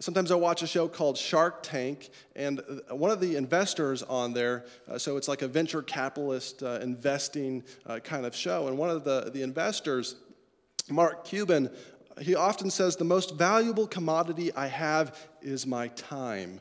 Sometimes 0.00 0.32
I 0.32 0.34
watch 0.34 0.62
a 0.62 0.66
show 0.66 0.88
called 0.88 1.16
Shark 1.16 1.62
Tank, 1.62 2.10
and 2.34 2.60
uh, 2.60 2.96
one 2.96 3.10
of 3.10 3.20
the 3.20 3.36
investors 3.36 4.02
on 4.02 4.32
there, 4.32 4.64
uh, 4.90 4.98
so 4.98 5.16
it's 5.16 5.28
like 5.28 5.42
a 5.42 5.48
venture 5.48 5.82
capitalist 5.82 6.62
uh, 6.62 6.80
investing 6.82 7.62
uh, 7.86 8.00
kind 8.00 8.26
of 8.26 8.34
show, 8.34 8.66
and 8.66 8.76
one 8.76 8.90
of 8.90 9.04
the, 9.04 9.30
the 9.32 9.42
investors, 9.42 10.16
Mark 10.90 11.24
Cuban, 11.24 11.70
he 12.20 12.34
often 12.34 12.70
says, 12.70 12.96
The 12.96 13.04
most 13.04 13.36
valuable 13.36 13.86
commodity 13.86 14.52
I 14.54 14.66
have 14.66 15.16
is 15.40 15.66
my 15.66 15.88
time. 15.88 16.60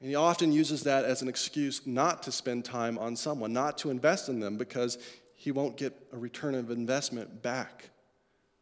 And 0.00 0.08
he 0.08 0.14
often 0.14 0.50
uses 0.50 0.82
that 0.84 1.04
as 1.04 1.20
an 1.20 1.28
excuse 1.28 1.86
not 1.86 2.22
to 2.22 2.32
spend 2.32 2.64
time 2.64 2.98
on 2.98 3.14
someone, 3.16 3.52
not 3.52 3.76
to 3.78 3.90
invest 3.90 4.28
in 4.28 4.40
them, 4.40 4.56
because 4.56 4.98
he 5.40 5.52
won't 5.52 5.78
get 5.78 5.96
a 6.12 6.18
return 6.18 6.54
of 6.54 6.70
investment 6.70 7.40
back. 7.40 7.88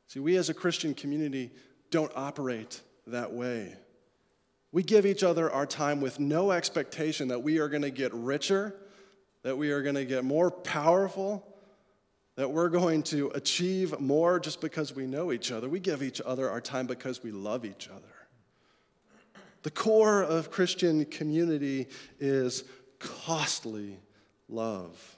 See, 0.06 0.20
we 0.20 0.36
as 0.36 0.48
a 0.48 0.54
Christian 0.54 0.94
community 0.94 1.50
don't 1.90 2.12
operate 2.14 2.82
that 3.08 3.32
way. 3.32 3.74
We 4.70 4.84
give 4.84 5.04
each 5.04 5.24
other 5.24 5.50
our 5.50 5.66
time 5.66 6.00
with 6.00 6.20
no 6.20 6.52
expectation 6.52 7.26
that 7.28 7.40
we 7.40 7.58
are 7.58 7.68
going 7.68 7.82
to 7.82 7.90
get 7.90 8.14
richer, 8.14 8.76
that 9.42 9.58
we 9.58 9.72
are 9.72 9.82
going 9.82 9.96
to 9.96 10.04
get 10.04 10.24
more 10.24 10.52
powerful, 10.52 11.44
that 12.36 12.48
we're 12.48 12.68
going 12.68 13.02
to 13.04 13.30
achieve 13.30 13.98
more 13.98 14.38
just 14.38 14.60
because 14.60 14.94
we 14.94 15.04
know 15.04 15.32
each 15.32 15.50
other. 15.50 15.68
We 15.68 15.80
give 15.80 16.00
each 16.00 16.20
other 16.24 16.48
our 16.48 16.60
time 16.60 16.86
because 16.86 17.24
we 17.24 17.32
love 17.32 17.64
each 17.64 17.88
other. 17.88 18.04
The 19.64 19.72
core 19.72 20.22
of 20.22 20.52
Christian 20.52 21.06
community 21.06 21.88
is 22.20 22.62
costly 23.00 23.98
love. 24.48 25.17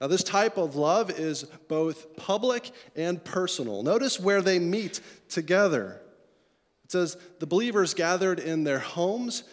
Now, 0.00 0.08
this 0.08 0.22
type 0.22 0.58
of 0.58 0.76
love 0.76 1.10
is 1.10 1.44
both 1.68 2.16
public 2.16 2.70
and 2.94 3.22
personal. 3.24 3.82
Notice 3.82 4.20
where 4.20 4.42
they 4.42 4.58
meet 4.58 5.00
together. 5.28 6.00
It 6.84 6.92
says 6.92 7.16
the 7.40 7.46
believers 7.46 7.94
gathered 7.94 8.38
in 8.38 8.62
their 8.62 8.78
homes, 8.78 9.44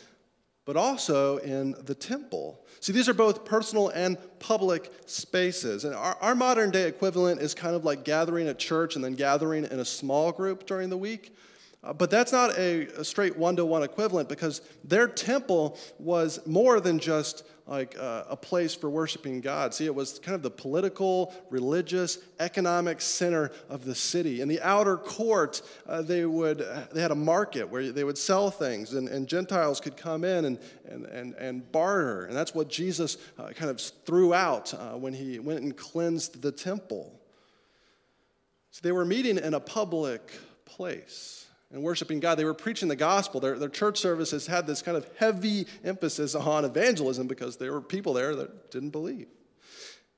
but 0.66 0.76
also 0.76 1.38
in 1.38 1.76
the 1.86 1.96
temple. 1.96 2.60
See, 2.82 2.92
these 2.92 3.08
are 3.08 3.14
both 3.14 3.46
personal 3.46 3.90
and 3.90 4.18
public 4.40 4.92
spaces. 5.06 5.86
And 5.86 5.96
our, 5.96 6.18
our 6.20 6.36
modern 6.36 6.72
day 6.72 6.90
equivalent 6.90 7.42
is 7.42 7.54
kind 7.54 7.76
of 7.76 7.86
like 7.86 8.04
gathering 8.04 8.50
at 8.50 8.60
church 8.60 8.96
and 8.96 9.04
then 9.04 9.14
gathering 9.14 9.64
in 9.64 9.80
a 9.80 9.86
small 9.86 10.34
group 10.34 10.66
during 10.66 10.90
the 10.90 10.98
week. 10.98 11.34
Uh, 11.84 11.92
but 11.92 12.10
that's 12.10 12.32
not 12.32 12.58
a, 12.58 12.88
a 12.98 13.04
straight 13.04 13.38
one 13.38 13.56
to 13.58 13.66
one 13.66 13.84
equivalent 13.84 14.30
because 14.30 14.62
their 14.86 15.08
temple 15.08 15.78
was 16.00 16.40
more 16.46 16.80
than 16.80 16.98
just 16.98 17.44
like 17.68 17.98
uh, 17.98 18.24
a 18.30 18.36
place 18.36 18.74
for 18.76 18.90
worshiping 18.90 19.42
God. 19.42 19.74
See, 19.74 19.86
it 19.86 19.96
was 19.96 20.20
kind 20.20 20.36
of 20.36 20.44
the 20.44 20.52
political, 20.52 21.34
religious, 21.50 22.20
economic 22.40 23.00
center 23.02 23.52
of 23.70 23.86
the 23.86 23.96
city. 23.96 24.42
In 24.42 24.48
the 24.48 24.62
outer 24.62 24.98
court, 24.98 25.62
uh, 25.88 26.02
they 26.02 26.26
would 26.26 26.66
they 26.94 27.02
had 27.02 27.12
a 27.12 27.16
market 27.16 27.68
where 27.70 27.92
they 27.92 28.04
would 28.04 28.18
sell 28.18 28.50
things, 28.50 28.94
and, 28.94 29.08
and 29.08 29.28
Gentiles 29.28 29.80
could 29.80 29.98
come 29.98 30.24
in 30.24 30.46
and 30.46 30.60
and 30.86 31.06
and, 31.06 31.34
and 31.36 31.72
barter. 31.72 32.26
And 32.26 32.36
that's 32.36 32.54
what 32.54 32.70
Jesus 32.70 33.18
uh, 33.38 33.50
kind 33.50 33.70
of 33.70 33.80
threw 34.06 34.34
out 34.34 34.74
uh, 34.74 34.98
when 34.98 35.14
he 35.14 35.40
went 35.40 35.62
and 35.62 35.76
cleansed 35.76 36.42
the 36.42 36.52
temple. 36.52 37.20
So 38.72 38.80
they 38.84 38.92
were 38.92 39.06
meeting 39.06 39.38
in 39.38 39.54
a 39.54 39.60
public 39.60 40.32
place 40.66 41.43
and 41.74 41.82
worshiping 41.82 42.20
God. 42.20 42.36
They 42.36 42.46
were 42.46 42.54
preaching 42.54 42.88
the 42.88 42.96
gospel. 42.96 43.40
Their, 43.42 43.58
their 43.58 43.68
church 43.68 43.98
services 44.00 44.48
had 44.48 44.68
this 44.68 44.82
kind 44.82 44.96
of 44.96 45.10
heavy 45.18 45.66
emphasis 45.84 46.36
on 46.36 46.64
evangelism 46.64 47.28
because 47.28 47.58
there 47.58 47.74
were 47.74 47.82
people 47.82 48.14
there 48.14 48.36
that 48.36 48.72
didn't 48.72 48.92
believe. 48.92 49.28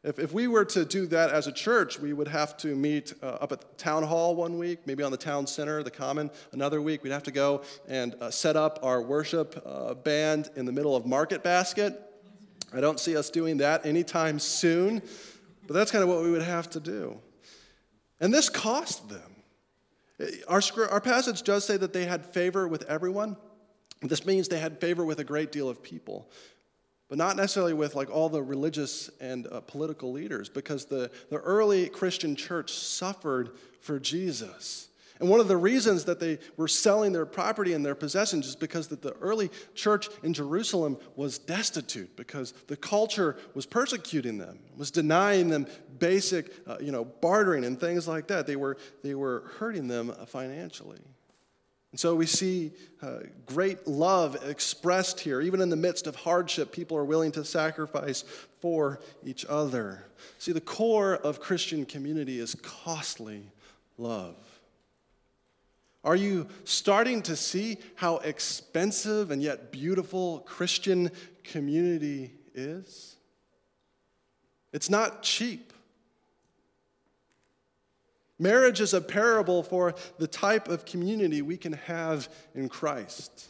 If, 0.03 0.19
if 0.19 0.33
we 0.33 0.47
were 0.47 0.65
to 0.65 0.85
do 0.85 1.07
that 1.07 1.31
as 1.31 1.47
a 1.47 1.51
church, 1.51 1.97
we 1.97 2.13
would 2.13 2.27
have 2.27 2.57
to 2.57 2.75
meet 2.75 3.13
uh, 3.23 3.37
up 3.41 3.53
at 3.53 3.61
the 3.61 3.67
town 3.77 4.03
hall 4.03 4.35
one 4.35 4.59
week, 4.59 4.85
maybe 4.85 5.01
on 5.01 5.11
the 5.11 5.17
town 5.17 5.47
center, 5.47 5.81
the 5.81 5.89
common, 5.89 6.29
another 6.51 6.81
week. 6.81 7.03
We'd 7.03 7.13
have 7.13 7.23
to 7.23 7.31
go 7.31 7.63
and 7.87 8.15
uh, 8.21 8.29
set 8.29 8.55
up 8.55 8.79
our 8.83 9.01
worship 9.01 9.59
uh, 9.65 9.95
band 9.95 10.49
in 10.55 10.65
the 10.65 10.71
middle 10.71 10.95
of 10.95 11.05
Market 11.05 11.41
Basket. 11.41 11.99
I 12.73 12.81
don't 12.81 12.99
see 12.99 13.15
us 13.15 13.29
doing 13.29 13.57
that 13.57 13.85
anytime 13.85 14.39
soon, 14.39 15.01
but 15.65 15.73
that's 15.73 15.91
kind 15.91 16.03
of 16.03 16.09
what 16.09 16.21
we 16.21 16.31
would 16.31 16.43
have 16.43 16.69
to 16.71 16.79
do. 16.81 17.17
And 18.19 18.33
this 18.33 18.49
cost 18.49 19.07
them. 19.07 19.34
Our, 20.47 20.61
our 20.89 21.01
passage 21.01 21.43
does 21.43 21.65
say 21.65 21.77
that 21.77 21.93
they 21.93 22.05
had 22.05 22.25
favor 22.25 22.67
with 22.67 22.83
everyone. 22.83 23.35
This 24.01 24.25
means 24.25 24.47
they 24.47 24.59
had 24.59 24.79
favor 24.79 25.03
with 25.03 25.19
a 25.19 25.23
great 25.23 25.51
deal 25.51 25.67
of 25.67 25.81
people, 25.83 26.29
but 27.09 27.17
not 27.17 27.35
necessarily 27.35 27.73
with 27.73 27.95
like 27.95 28.09
all 28.09 28.29
the 28.29 28.41
religious 28.41 29.09
and 29.19 29.47
uh, 29.47 29.61
political 29.61 30.11
leaders, 30.11 30.49
because 30.49 30.85
the, 30.85 31.11
the 31.29 31.37
early 31.37 31.89
Christian 31.89 32.35
church 32.35 32.71
suffered 32.73 33.51
for 33.81 33.99
Jesus. 33.99 34.89
And 35.19 35.29
one 35.29 35.39
of 35.39 35.47
the 35.47 35.55
reasons 35.55 36.05
that 36.05 36.19
they 36.19 36.39
were 36.57 36.67
selling 36.67 37.13
their 37.13 37.25
property 37.25 37.73
and 37.73 37.85
their 37.85 37.95
possessions 37.95 38.47
is 38.47 38.55
because 38.55 38.87
that 38.89 39.01
the 39.01 39.13
early 39.13 39.49
church 39.73 40.09
in 40.23 40.33
Jerusalem 40.33 40.97
was 41.15 41.37
destitute 41.37 42.15
because 42.17 42.51
the 42.67 42.75
culture 42.75 43.37
was 43.53 43.65
persecuting 43.65 44.37
them, 44.37 44.59
was 44.75 44.91
denying 44.91 45.47
them 45.47 45.67
basic, 45.99 46.51
uh, 46.67 46.77
you 46.81 46.91
know, 46.91 47.05
bartering 47.05 47.63
and 47.63 47.79
things 47.79 48.07
like 48.07 48.27
that. 48.27 48.45
They 48.45 48.57
were, 48.57 48.77
they 49.03 49.15
were 49.15 49.43
hurting 49.57 49.87
them 49.87 50.13
financially. 50.27 50.99
And 51.95 51.99
so 52.01 52.13
we 52.13 52.25
see 52.25 52.73
uh, 53.01 53.19
great 53.45 53.87
love 53.87 54.35
expressed 54.49 55.17
here. 55.21 55.39
Even 55.39 55.61
in 55.61 55.69
the 55.69 55.77
midst 55.77 56.07
of 56.07 56.15
hardship, 56.17 56.73
people 56.73 56.97
are 56.97 57.05
willing 57.05 57.31
to 57.31 57.45
sacrifice 57.45 58.25
for 58.59 58.99
each 59.23 59.45
other. 59.47 60.03
See, 60.37 60.51
the 60.51 60.59
core 60.59 61.15
of 61.15 61.39
Christian 61.39 61.85
community 61.85 62.37
is 62.37 62.53
costly 62.55 63.49
love. 63.97 64.35
Are 66.05 66.15
you 66.15 66.47
starting 66.65 67.23
to 67.23 67.35
see 67.35 67.79
how 67.95 68.17
expensive 68.17 69.31
and 69.31 69.41
yet 69.41 69.71
beautiful 69.71 70.41
Christian 70.41 71.09
community 71.43 72.31
is? 72.53 73.15
It's 74.71 74.89
not 74.89 75.23
cheap. 75.23 75.73
Marriage 78.37 78.81
is 78.81 78.93
a 78.93 79.01
parable 79.01 79.63
for 79.63 79.95
the 80.19 80.27
type 80.27 80.67
of 80.67 80.85
community 80.85 81.41
we 81.41 81.57
can 81.57 81.73
have 81.73 82.29
in 82.53 82.69
Christ. 82.69 83.47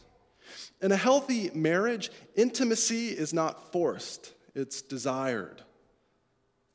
In 0.80 0.92
a 0.92 0.96
healthy 0.96 1.50
marriage, 1.52 2.10
intimacy 2.36 3.08
is 3.08 3.34
not 3.34 3.70
forced, 3.70 4.32
it's 4.54 4.80
desired. 4.80 5.60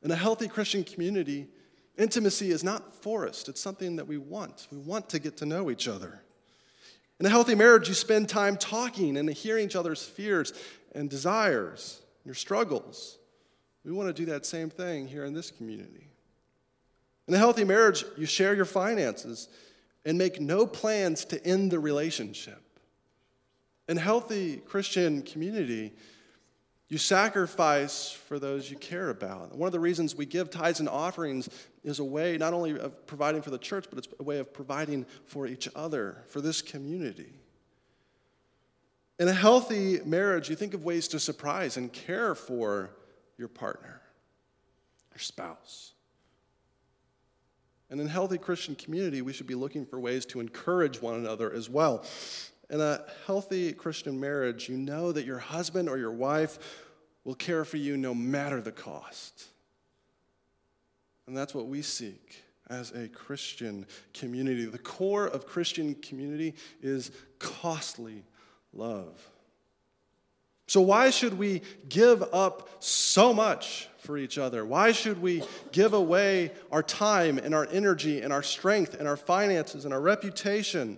In 0.03 0.11
a 0.11 0.15
healthy 0.15 0.47
Christian 0.47 0.83
community, 0.83 1.47
Intimacy 1.97 2.51
is 2.51 2.63
not 2.63 2.93
forced, 2.93 3.49
it's 3.49 3.61
something 3.61 3.97
that 3.97 4.07
we 4.07 4.17
want. 4.17 4.67
We 4.71 4.77
want 4.77 5.09
to 5.09 5.19
get 5.19 5.37
to 5.37 5.45
know 5.45 5.69
each 5.69 5.87
other. 5.87 6.21
In 7.19 7.25
a 7.25 7.29
healthy 7.29 7.53
marriage, 7.53 7.87
you 7.87 7.93
spend 7.93 8.29
time 8.29 8.57
talking 8.57 9.17
and 9.17 9.29
hearing 9.29 9.65
each 9.65 9.75
other's 9.75 10.03
fears 10.03 10.53
and 10.95 11.09
desires, 11.09 12.01
your 12.25 12.33
struggles. 12.33 13.19
We 13.83 13.91
want 13.91 14.07
to 14.09 14.13
do 14.13 14.31
that 14.31 14.45
same 14.45 14.69
thing 14.69 15.07
here 15.07 15.25
in 15.25 15.33
this 15.33 15.51
community. 15.51 16.07
In 17.27 17.33
a 17.33 17.37
healthy 17.37 17.63
marriage, 17.63 18.03
you 18.17 18.25
share 18.25 18.55
your 18.55 18.65
finances 18.65 19.49
and 20.03 20.17
make 20.17 20.41
no 20.41 20.65
plans 20.65 21.25
to 21.25 21.45
end 21.45 21.71
the 21.71 21.79
relationship. 21.79 22.61
In 23.87 23.97
a 23.97 24.01
healthy 24.01 24.57
Christian 24.57 25.21
community, 25.21 25.93
you 26.89 26.97
sacrifice 26.97 28.11
for 28.11 28.39
those 28.39 28.69
you 28.69 28.77
care 28.77 29.09
about. 29.09 29.55
One 29.55 29.67
of 29.67 29.71
the 29.71 29.79
reasons 29.79 30.15
we 30.15 30.25
give 30.25 30.49
tithes 30.49 30.79
and 30.79 30.89
offerings 30.89 31.49
is 31.83 31.99
a 31.99 32.03
way 32.03 32.37
not 32.37 32.53
only 32.53 32.77
of 32.77 33.05
providing 33.07 33.41
for 33.41 33.49
the 33.49 33.57
church, 33.57 33.85
but 33.89 33.97
it's 33.97 34.07
a 34.19 34.23
way 34.23 34.39
of 34.39 34.53
providing 34.53 35.05
for 35.25 35.47
each 35.47 35.67
other, 35.75 36.23
for 36.27 36.41
this 36.41 36.61
community. 36.61 37.33
In 39.19 39.27
a 39.27 39.33
healthy 39.33 39.99
marriage, 40.03 40.49
you 40.49 40.55
think 40.55 40.73
of 40.73 40.83
ways 40.83 41.07
to 41.09 41.19
surprise 41.19 41.77
and 41.77 41.91
care 41.91 42.33
for 42.33 42.91
your 43.37 43.47
partner, 43.47 44.01
your 45.11 45.19
spouse. 45.19 45.93
And 47.89 47.99
in 47.99 48.07
a 48.07 48.09
healthy 48.09 48.37
Christian 48.37 48.73
community, 48.73 49.21
we 49.21 49.33
should 49.33 49.47
be 49.47 49.55
looking 49.55 49.85
for 49.85 49.99
ways 49.99 50.25
to 50.27 50.39
encourage 50.39 51.01
one 51.01 51.15
another 51.15 51.51
as 51.51 51.69
well. 51.69 52.05
In 52.69 52.79
a 52.79 53.03
healthy 53.27 53.73
Christian 53.73 54.17
marriage, 54.19 54.69
you 54.69 54.77
know 54.77 55.11
that 55.11 55.25
your 55.25 55.39
husband 55.39 55.89
or 55.89 55.97
your 55.97 56.13
wife 56.13 56.57
will 57.25 57.35
care 57.35 57.65
for 57.65 57.77
you 57.77 57.97
no 57.97 58.15
matter 58.15 58.61
the 58.61 58.71
cost. 58.71 59.50
And 61.31 61.37
that's 61.37 61.55
what 61.55 61.67
we 61.67 61.81
seek 61.81 62.43
as 62.69 62.91
a 62.91 63.07
Christian 63.07 63.85
community. 64.13 64.65
The 64.65 64.77
core 64.77 65.27
of 65.27 65.47
Christian 65.47 65.95
community 65.95 66.55
is 66.81 67.09
costly 67.39 68.25
love. 68.73 69.17
So, 70.67 70.81
why 70.81 71.09
should 71.09 71.37
we 71.37 71.61
give 71.87 72.21
up 72.33 72.83
so 72.83 73.33
much 73.33 73.87
for 73.99 74.17
each 74.17 74.37
other? 74.37 74.65
Why 74.65 74.91
should 74.91 75.21
we 75.21 75.41
give 75.71 75.93
away 75.93 76.51
our 76.69 76.83
time 76.83 77.37
and 77.37 77.55
our 77.55 77.65
energy 77.71 78.19
and 78.19 78.33
our 78.33 78.43
strength 78.43 78.95
and 78.95 79.07
our 79.07 79.15
finances 79.15 79.85
and 79.85 79.93
our 79.93 80.01
reputation? 80.01 80.97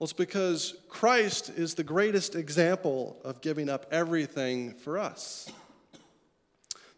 Well, 0.00 0.06
it's 0.06 0.12
because 0.12 0.74
Christ 0.88 1.50
is 1.50 1.76
the 1.76 1.84
greatest 1.84 2.34
example 2.34 3.20
of 3.22 3.40
giving 3.40 3.68
up 3.68 3.86
everything 3.92 4.74
for 4.74 4.98
us. 4.98 5.48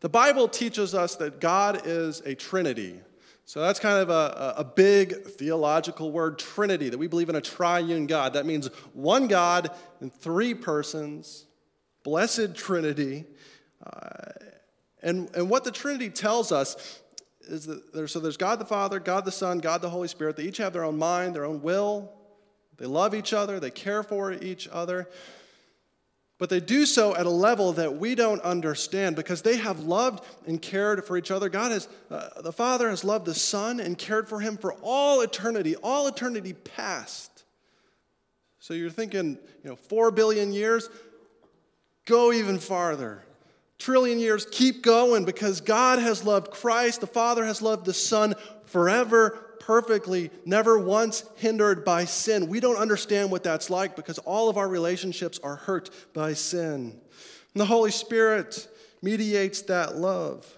The 0.00 0.08
Bible 0.08 0.48
teaches 0.48 0.94
us 0.94 1.16
that 1.16 1.40
God 1.40 1.82
is 1.84 2.20
a 2.20 2.34
Trinity. 2.34 2.98
So 3.44 3.60
that's 3.60 3.78
kind 3.78 3.98
of 3.98 4.08
a, 4.08 4.54
a 4.58 4.64
big 4.64 5.24
theological 5.24 6.10
word, 6.10 6.38
Trinity, 6.38 6.88
that 6.88 6.98
we 6.98 7.06
believe 7.06 7.28
in 7.28 7.36
a 7.36 7.40
triune 7.40 8.06
God. 8.06 8.32
That 8.32 8.46
means 8.46 8.68
one 8.94 9.26
God 9.26 9.70
in 10.00 10.08
three 10.08 10.54
persons, 10.54 11.46
blessed 12.02 12.54
Trinity. 12.54 13.26
Uh, 13.84 14.32
and, 15.02 15.28
and 15.34 15.50
what 15.50 15.64
the 15.64 15.72
Trinity 15.72 16.08
tells 16.08 16.50
us 16.50 17.00
is 17.42 17.66
that 17.66 18.08
so 18.08 18.20
there's 18.20 18.36
God 18.36 18.58
the 18.58 18.64
Father, 18.64 19.00
God 19.00 19.24
the 19.24 19.32
Son, 19.32 19.58
God 19.58 19.82
the 19.82 19.90
Holy 19.90 20.08
Spirit. 20.08 20.36
They 20.36 20.44
each 20.44 20.58
have 20.58 20.72
their 20.72 20.84
own 20.84 20.96
mind, 20.96 21.34
their 21.34 21.44
own 21.44 21.60
will. 21.60 22.12
They 22.78 22.86
love 22.86 23.14
each 23.14 23.34
other, 23.34 23.60
they 23.60 23.70
care 23.70 24.02
for 24.02 24.32
each 24.32 24.66
other 24.68 25.08
but 26.40 26.48
they 26.48 26.58
do 26.58 26.86
so 26.86 27.14
at 27.14 27.26
a 27.26 27.30
level 27.30 27.74
that 27.74 27.96
we 27.96 28.14
don't 28.14 28.40
understand 28.40 29.14
because 29.14 29.42
they 29.42 29.58
have 29.58 29.80
loved 29.80 30.24
and 30.46 30.60
cared 30.60 31.04
for 31.04 31.18
each 31.18 31.30
other. 31.30 31.50
God 31.50 31.70
has, 31.70 31.86
uh, 32.10 32.40
the 32.40 32.50
Father 32.52 32.88
has 32.88 33.04
loved 33.04 33.26
the 33.26 33.34
Son 33.34 33.78
and 33.78 33.98
cared 33.98 34.26
for 34.26 34.40
him 34.40 34.56
for 34.56 34.72
all 34.80 35.20
eternity, 35.20 35.76
all 35.76 36.06
eternity 36.08 36.54
past. 36.54 37.44
So 38.58 38.72
you're 38.72 38.88
thinking, 38.88 39.38
you 39.62 39.70
know, 39.70 39.76
four 39.76 40.10
billion 40.10 40.54
years? 40.54 40.88
Go 42.06 42.32
even 42.32 42.58
farther. 42.58 43.22
Trillion 43.78 44.18
years, 44.18 44.46
keep 44.50 44.82
going 44.82 45.26
because 45.26 45.60
God 45.60 45.98
has 45.98 46.24
loved 46.24 46.50
Christ, 46.50 47.02
the 47.02 47.06
Father 47.06 47.44
has 47.44 47.60
loved 47.60 47.84
the 47.84 47.92
Son 47.92 48.34
forever 48.64 49.49
perfectly, 49.60 50.30
never 50.44 50.78
once 50.78 51.22
hindered 51.36 51.84
by 51.84 52.04
sin. 52.06 52.48
We 52.48 52.58
don't 52.58 52.76
understand 52.78 53.30
what 53.30 53.44
that's 53.44 53.70
like 53.70 53.94
because 53.94 54.18
all 54.18 54.48
of 54.48 54.56
our 54.56 54.68
relationships 54.68 55.38
are 55.44 55.56
hurt 55.56 55.90
by 56.12 56.32
sin. 56.32 57.00
And 57.54 57.60
the 57.60 57.66
Holy 57.66 57.92
Spirit 57.92 58.66
mediates 59.02 59.62
that 59.62 59.96
love. 59.96 60.52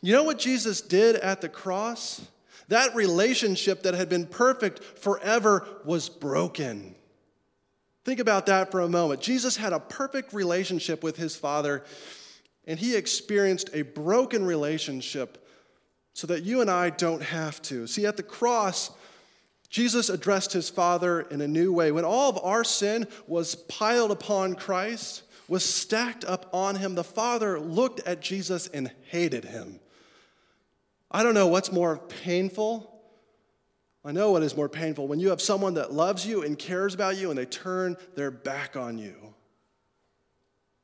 You 0.00 0.14
know 0.14 0.24
what 0.24 0.38
Jesus 0.38 0.80
did 0.80 1.16
at 1.16 1.42
the 1.42 1.48
cross? 1.48 2.22
That 2.68 2.94
relationship 2.94 3.82
that 3.82 3.94
had 3.94 4.08
been 4.08 4.26
perfect 4.26 4.82
forever 4.82 5.66
was 5.84 6.08
broken. 6.08 6.94
Think 8.04 8.20
about 8.20 8.46
that 8.46 8.70
for 8.70 8.80
a 8.80 8.88
moment. 8.88 9.20
Jesus 9.20 9.56
had 9.56 9.72
a 9.72 9.80
perfect 9.80 10.32
relationship 10.32 11.02
with 11.02 11.16
his 11.16 11.36
Father, 11.36 11.84
and 12.66 12.78
he 12.78 12.96
experienced 12.96 13.70
a 13.74 13.82
broken 13.82 14.44
relationship 14.44 15.46
so 16.12 16.26
that 16.26 16.42
you 16.42 16.60
and 16.60 16.70
I 16.70 16.90
don't 16.90 17.22
have 17.22 17.60
to. 17.62 17.86
See, 17.86 18.06
at 18.06 18.16
the 18.16 18.22
cross, 18.22 18.90
Jesus 19.68 20.08
addressed 20.08 20.52
his 20.52 20.68
Father 20.68 21.22
in 21.22 21.40
a 21.40 21.48
new 21.48 21.72
way. 21.72 21.92
When 21.92 22.04
all 22.04 22.28
of 22.28 22.38
our 22.42 22.64
sin 22.64 23.06
was 23.26 23.54
piled 23.54 24.10
upon 24.10 24.54
Christ, 24.54 25.22
was 25.48 25.64
stacked 25.64 26.24
up 26.24 26.48
on 26.52 26.76
him, 26.76 26.94
the 26.94 27.04
Father 27.04 27.58
looked 27.58 28.00
at 28.06 28.20
Jesus 28.20 28.66
and 28.68 28.90
hated 29.06 29.44
him. 29.44 29.80
I 31.10 31.22
don't 31.22 31.34
know 31.34 31.48
what's 31.48 31.72
more 31.72 31.98
painful. 31.98 32.86
I 34.04 34.12
know 34.12 34.30
what 34.30 34.42
is 34.42 34.56
more 34.56 34.68
painful 34.68 35.08
when 35.08 35.20
you 35.20 35.28
have 35.30 35.42
someone 35.42 35.74
that 35.74 35.92
loves 35.92 36.26
you 36.26 36.42
and 36.42 36.58
cares 36.58 36.94
about 36.94 37.16
you 37.16 37.30
and 37.30 37.38
they 37.38 37.46
turn 37.46 37.96
their 38.14 38.30
back 38.30 38.76
on 38.76 38.96
you. 38.96 39.14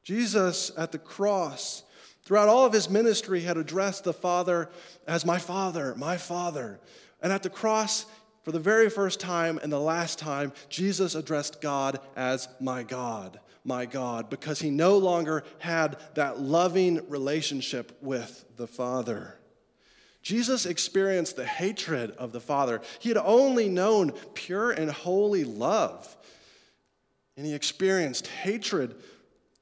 Jesus 0.02 0.70
at 0.76 0.92
the 0.92 0.98
cross 0.98 1.82
Throughout 2.26 2.48
all 2.48 2.66
of 2.66 2.72
his 2.72 2.90
ministry, 2.90 3.38
he 3.38 3.46
had 3.46 3.56
addressed 3.56 4.02
the 4.02 4.12
Father 4.12 4.68
as 5.06 5.24
my 5.24 5.38
Father, 5.38 5.94
my 5.96 6.16
Father. 6.16 6.80
And 7.22 7.32
at 7.32 7.44
the 7.44 7.48
cross, 7.48 8.04
for 8.42 8.50
the 8.50 8.58
very 8.58 8.90
first 8.90 9.20
time 9.20 9.60
and 9.62 9.72
the 9.72 9.78
last 9.78 10.18
time, 10.18 10.52
Jesus 10.68 11.14
addressed 11.14 11.60
God 11.60 12.00
as 12.16 12.48
my 12.60 12.82
God, 12.82 13.38
my 13.64 13.86
God, 13.86 14.28
because 14.28 14.58
he 14.58 14.70
no 14.70 14.98
longer 14.98 15.44
had 15.60 15.98
that 16.16 16.40
loving 16.40 17.08
relationship 17.08 17.96
with 18.02 18.44
the 18.56 18.66
Father. 18.66 19.38
Jesus 20.20 20.66
experienced 20.66 21.36
the 21.36 21.46
hatred 21.46 22.10
of 22.18 22.32
the 22.32 22.40
Father. 22.40 22.80
He 22.98 23.08
had 23.08 23.18
only 23.18 23.68
known 23.68 24.10
pure 24.34 24.72
and 24.72 24.90
holy 24.90 25.44
love, 25.44 26.16
and 27.36 27.46
he 27.46 27.54
experienced 27.54 28.26
hatred 28.26 28.96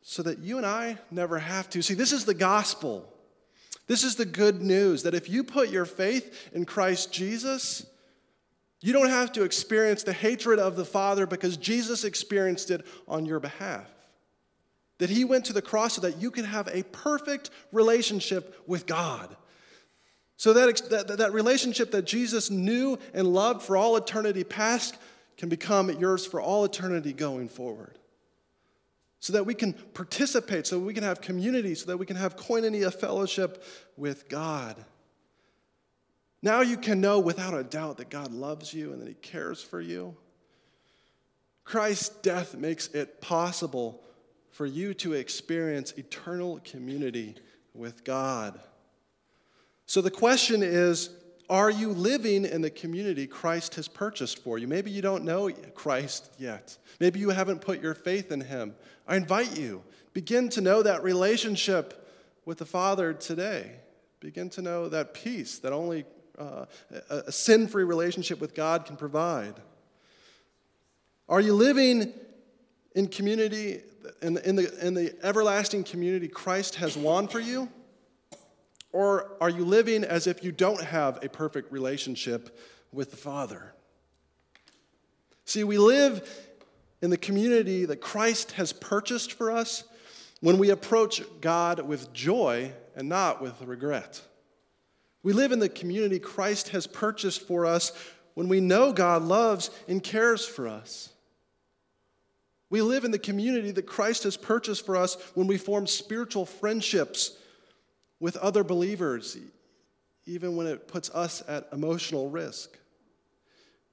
so 0.07 0.23
that 0.23 0.41
you 0.41 0.59
and 0.59 0.67
I 0.67 0.99
never 1.11 1.39
have 1.39 1.71
to. 1.71 1.83
See, 1.83 1.95
this 1.95 2.13
is 2.13 2.27
the 2.27 2.35
gospel. 2.35 3.11
This 3.87 4.05
is 4.05 4.17
the 4.17 4.27
good 4.27 4.61
news 4.61 5.03
that 5.03 5.15
if 5.15 5.31
you 5.31 5.43
put 5.43 5.71
your 5.71 5.87
faith 5.87 6.51
in 6.53 6.67
Christ 6.67 7.11
Jesus, 7.11 7.87
you 8.83 8.93
don't 8.93 9.09
have 9.09 9.33
to 9.33 9.45
experience 9.45 10.03
the 10.03 10.13
hatred 10.13 10.59
of 10.59 10.77
the 10.77 10.85
Father 10.85 11.27
because 11.27 11.57
Jesus 11.57 12.05
experienced 12.05 12.71
it 12.71 12.87
on 13.09 13.25
your 13.25 13.41
behalf. 13.41 13.91
That 14.99 15.09
he 15.09 15.25
went 15.25 15.47
to 15.47 15.55
the 15.55 15.63
cross 15.63 15.95
so 15.95 16.03
that 16.03 16.19
you 16.19 16.31
can 16.31 16.45
have 16.45 16.69
a 16.69 16.83
perfect 16.83 17.49
relationship 17.73 18.63
with 18.67 18.85
God. 18.85 19.35
So 20.37 20.53
that, 20.53 20.91
that, 20.91 21.17
that 21.17 21.33
relationship 21.33 21.93
that 21.93 22.05
Jesus 22.05 22.51
knew 22.51 22.99
and 23.15 23.27
loved 23.27 23.63
for 23.63 23.75
all 23.75 23.97
eternity 23.97 24.45
past 24.45 24.99
can 25.39 25.49
become 25.49 25.89
yours 25.99 26.27
for 26.27 26.43
all 26.43 26.67
eternity 26.67 27.15
going 27.15 27.49
forward 27.49 27.99
so 29.25 29.33
that 29.33 29.47
we 29.47 29.55
can 29.55 29.73
participate, 29.73 30.67
so 30.67 30.79
we 30.79 30.93
can 30.93 31.03
have 31.03 31.23
community, 31.23 31.75
so 31.75 31.87
that 31.87 31.97
we 31.97 32.05
can 32.05 32.17
have 32.17 32.37
koinonia 32.37 32.93
fellowship 32.93 33.65
with 33.97 34.29
God. 34.29 34.77
Now 36.43 36.61
you 36.61 36.77
can 36.77 37.01
know 37.01 37.21
without 37.21 37.55
a 37.55 37.65
doubt 37.65 37.97
that 37.97 38.11
God 38.11 38.35
loves 38.35 38.75
you 38.75 38.93
and 38.93 39.01
that 39.01 39.09
He 39.09 39.15
cares 39.15 39.63
for 39.63 39.81
you. 39.81 40.15
Christ's 41.65 42.11
death 42.11 42.55
makes 42.55 42.89
it 42.89 43.23
possible 43.23 44.05
for 44.51 44.67
you 44.67 44.93
to 44.93 45.15
experience 45.15 45.93
eternal 45.93 46.61
community 46.63 47.35
with 47.73 48.05
God. 48.05 48.61
So 49.87 50.03
the 50.03 50.11
question 50.11 50.63
is 50.63 51.09
are 51.51 51.71
you 51.71 51.91
living 51.91 52.45
in 52.45 52.63
the 52.63 52.71
community 52.71 53.27
Christ 53.27 53.75
has 53.75 53.89
purchased 53.89 54.43
for 54.43 54.59
you? 54.59 54.67
Maybe 54.67 54.91
you 54.91 55.03
don't 55.03 55.25
know 55.25 55.51
Christ 55.75 56.31
yet. 56.39 56.77
Maybe 57.01 57.21
you 57.21 57.31
haven't 57.31 57.61
put 57.61 57.83
your 57.83 57.95
faith 57.95 58.33
in 58.33 58.41
him. 58.41 58.75
I 59.07 59.17
invite 59.17 59.59
you, 59.59 59.83
begin 60.15 60.49
to 60.51 60.61
know 60.61 60.83
that 60.83 61.03
relationship 61.03 62.09
with 62.45 62.59
the 62.59 62.65
Father 62.65 63.13
today. 63.13 63.73
Begin 64.21 64.49
to 64.51 64.63
know 64.63 64.89
that 64.89 65.13
peace 65.13 65.59
that 65.59 65.73
only 65.73 66.05
uh, 66.39 66.65
a 67.11 67.31
sin 67.31 67.69
free 67.69 67.85
relationship 67.85 68.41
with 68.41 68.55
God 68.55 68.87
can 68.87 68.97
provide. 68.97 69.55
Are 71.29 71.41
you 71.41 71.55
living 71.55 72.13
in 72.95 73.09
community, 73.09 73.83
in 74.23 74.39
in, 74.39 74.57
the, 74.57 74.87
in 74.87 74.95
the 74.95 75.15
everlasting 75.23 75.85
community 75.85 76.29
Christ 76.29 76.77
has 76.77 76.97
won 76.97 77.29
for 77.29 77.41
you? 77.41 77.69
Or 78.95 79.33
are 79.41 79.51
you 79.51 79.65
living 79.65 80.05
as 80.05 80.29
if 80.29 80.45
you 80.45 80.53
don't 80.53 80.81
have 80.81 81.19
a 81.25 81.29
perfect 81.29 81.73
relationship 81.73 82.57
with 82.93 83.11
the 83.11 83.17
Father? 83.17 83.75
See, 85.47 85.65
we 85.65 85.79
live 85.79 86.23
in 87.03 87.11
the 87.11 87.17
community 87.17 87.87
that 87.87 88.01
Christ 88.01 88.53
has 88.53 88.73
purchased 88.73 89.33
for 89.33 89.51
us 89.51 89.83
when 90.41 90.59
we 90.59 90.71
approach 90.71 91.23
God 91.41 91.81
with 91.81 92.13
joy 92.13 92.71
and 92.95 93.09
not 93.09 93.43
with 93.43 93.61
regret. 93.63 94.23
We 95.25 95.33
live 95.33 95.51
in 95.51 95.59
the 95.59 95.69
community 95.69 96.21
Christ 96.21 96.69
has 96.69 96.87
purchased 96.87 97.49
for 97.49 97.67
us 97.67 97.91
when 98.35 98.47
we 98.47 98.61
know 98.61 98.93
God 98.93 99.25
loves 99.25 99.71
and 99.89 100.05
cares 100.05 100.47
for 100.47 100.69
us. 100.69 101.09
We 102.71 102.81
live 102.81 103.05
in 103.05 103.11
the 103.11 103.19
community 103.19 103.73
that 103.73 103.87
Christ 103.87 104.23
has 104.23 104.37
purchased 104.37 104.87
for 104.87 104.97
us 104.97 105.17
when 105.35 105.49
we 105.49 105.59
form 105.59 105.89
spiritual 105.89 106.47
friendships 106.47 107.39
with 108.25 108.39
other 108.39 108.65
believers, 108.65 109.37
even 110.25 110.57
when 110.57 110.67
it 110.67 110.89
puts 110.89 111.11
us 111.11 111.43
at 111.47 111.69
emotional 111.75 112.31
risk. 112.31 112.75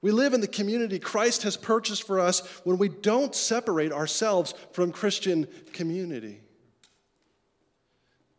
We 0.00 0.10
live 0.10 0.32
in 0.32 0.40
the 0.40 0.48
community 0.48 0.98
Christ 0.98 1.42
has 1.42 1.58
purchased 1.58 2.04
for 2.04 2.18
us 2.18 2.40
when 2.64 2.78
we 2.78 2.88
don't 2.88 3.34
separate 3.34 3.92
ourselves 3.92 4.54
from 4.70 4.90
Christian 4.90 5.46
community. 5.74 6.40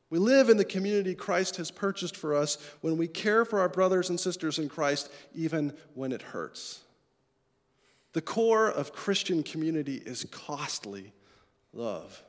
We 0.10 0.18
live 0.18 0.50
in 0.50 0.58
the 0.58 0.66
community 0.66 1.14
Christ 1.14 1.58
has 1.58 1.70
purchased 1.70 2.18
for 2.18 2.36
us 2.36 2.58
when 2.82 2.98
we 2.98 3.08
care 3.08 3.46
for 3.46 3.60
our 3.60 3.70
brothers 3.70 4.10
and 4.10 4.20
sisters 4.20 4.58
in 4.58 4.70
Christ, 4.70 5.12
even 5.36 5.78
when 5.94 6.12
it 6.12 6.24
hurts. 6.24 6.82
The 8.14 8.22
core 8.22 8.68
of 8.68 8.94
Christian 8.94 9.44
community 9.44 10.02
is 10.04 10.26
costly 10.32 11.14
love. 11.72 12.24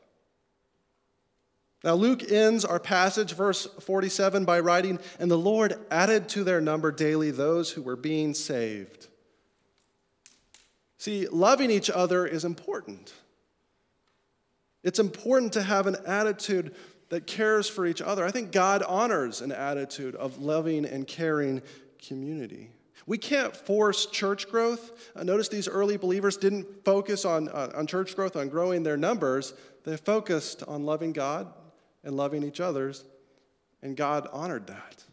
Now, 1.85 1.93
Luke 1.93 2.33
ends 2.33 2.65
our 2.65 2.81
passage, 2.81 3.35
verse 3.35 3.67
47, 3.67 4.47
by 4.47 4.61
writing, 4.61 4.99
And 5.19 5.31
the 5.31 5.37
Lord 5.37 5.77
added 5.91 6.31
to 6.31 6.43
their 6.43 6.63
number 6.63 6.91
daily 6.91 7.31
those 7.31 7.71
who 7.71 7.83
were 7.83 7.95
being 7.95 8.33
saved. 8.33 9.09
See, 10.97 11.29
loving 11.29 11.71
each 11.71 11.91
other 11.91 12.27
is 12.27 12.47
important. 12.47 13.13
It's 14.83 14.99
important 14.99 15.53
to 15.53 15.63
have 15.63 15.87
an 15.87 15.97
attitude 16.07 16.75
that 17.11 17.27
cares 17.27 17.69
for 17.69 17.85
each 17.85 18.01
other. 18.01 18.25
I 18.25 18.31
think 18.31 18.51
God 18.51 18.83
honors 18.83 19.43
an 19.43 19.53
attitude 19.53 20.15
of 20.15 20.39
loving 20.39 20.87
and 20.87 21.07
caring 21.07 21.61
community. 22.09 22.71
We 23.07 23.19
can't 23.19 23.55
force 23.55 24.07
church 24.07 24.49
growth. 24.49 25.13
Uh, 25.15 25.25
notice 25.25 25.49
these 25.49 25.69
early 25.69 25.99
believers 25.99 26.39
didn't 26.39 26.67
focus 26.87 27.27
on, 27.27 27.51
uh, 27.51 27.73
on 27.75 27.87
church 27.87 28.17
growth, 28.17 28.37
on 28.37 28.49
growing 28.49 28.83
their 28.83 28.97
numbers. 28.97 29.53
They 29.85 29.99
focused 29.99 30.63
on 30.63 30.87
loving 30.87 31.13
God 31.13 31.53
and 32.05 32.17
loving 32.17 32.43
each 32.43 32.61
other's, 32.61 33.05
and 33.83 33.97
God 33.97 34.29
honored 34.33 34.67
that. 34.69 35.05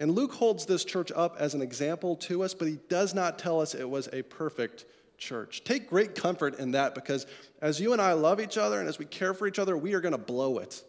And 0.00 0.12
Luke 0.12 0.32
holds 0.32 0.66
this 0.66 0.84
church 0.84 1.12
up 1.14 1.36
as 1.38 1.54
an 1.54 1.62
example 1.62 2.16
to 2.16 2.42
us, 2.42 2.52
but 2.52 2.68
he 2.68 2.78
does 2.88 3.14
not 3.14 3.38
tell 3.38 3.60
us 3.60 3.74
it 3.74 3.88
was 3.88 4.08
a 4.12 4.22
perfect 4.22 4.86
church. 5.18 5.62
Take 5.64 5.88
great 5.88 6.14
comfort 6.14 6.58
in 6.58 6.72
that 6.72 6.94
because 6.94 7.26
as 7.62 7.80
you 7.80 7.92
and 7.92 8.02
I 8.02 8.12
love 8.12 8.40
each 8.40 8.58
other 8.58 8.80
and 8.80 8.88
as 8.88 8.98
we 8.98 9.04
care 9.04 9.32
for 9.32 9.46
each 9.46 9.58
other, 9.58 9.76
we 9.76 9.94
are 9.94 10.00
going 10.00 10.12
to 10.12 10.18
blow 10.18 10.58
it. 10.58 10.82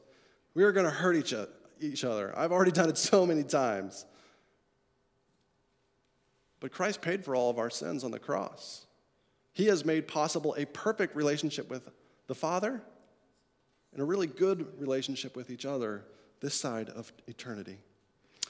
We 0.54 0.64
are 0.64 0.72
going 0.72 0.86
to 0.86 0.92
hurt 0.92 1.16
each, 1.16 1.34
each 1.80 2.04
other. 2.04 2.34
I've 2.38 2.52
already 2.52 2.72
done 2.72 2.90
it 2.90 2.98
so 2.98 3.26
many 3.26 3.44
times. 3.44 4.06
But 6.60 6.72
Christ 6.72 7.02
paid 7.02 7.24
for 7.24 7.36
all 7.36 7.50
of 7.52 7.60
our 7.60 7.70
sins 7.70 8.04
on 8.04 8.12
the 8.12 8.20
cross. 8.20 8.86
He 9.54 9.68
has 9.68 9.86
made 9.86 10.08
possible 10.08 10.56
a 10.58 10.66
perfect 10.66 11.16
relationship 11.16 11.70
with 11.70 11.88
the 12.28 12.36
Father 12.36 12.82
and 13.96 14.02
a 14.02 14.06
really 14.06 14.28
good 14.28 14.68
relationship 14.78 15.38
with 15.38 15.50
each 15.50 15.66
other 15.66 16.04
this 16.42 16.54
side 16.54 16.90
of 16.90 17.12
eternity. 17.28 17.78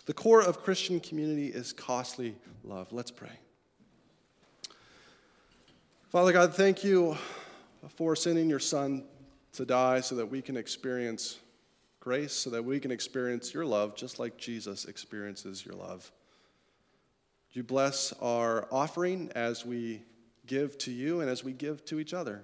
The 0.07 0.13
core 0.13 0.41
of 0.41 0.63
Christian 0.63 0.99
community 0.99 1.47
is 1.47 1.71
costly 1.71 2.35
love. 2.63 2.91
Let's 2.91 3.11
pray. 3.11 3.29
Father 6.09 6.31
God, 6.31 6.55
thank 6.55 6.83
you 6.83 7.15
for 7.95 8.15
sending 8.15 8.49
your 8.49 8.59
Son 8.59 9.03
to 9.53 9.65
die 9.65 10.01
so 10.01 10.15
that 10.15 10.25
we 10.25 10.41
can 10.41 10.57
experience 10.57 11.37
grace, 11.99 12.33
so 12.33 12.49
that 12.49 12.65
we 12.65 12.79
can 12.79 12.91
experience 12.91 13.53
your 13.53 13.65
love 13.65 13.95
just 13.95 14.17
like 14.17 14.37
Jesus 14.37 14.85
experiences 14.85 15.63
your 15.63 15.75
love. 15.75 16.11
you 17.51 17.61
bless 17.61 18.13
our 18.13 18.67
offering 18.71 19.31
as 19.35 19.63
we 19.63 20.01
give 20.47 20.77
to 20.79 20.91
you 20.91 21.21
and 21.21 21.29
as 21.29 21.43
we 21.43 21.53
give 21.53 21.85
to 21.85 21.99
each 21.99 22.15
other? 22.15 22.43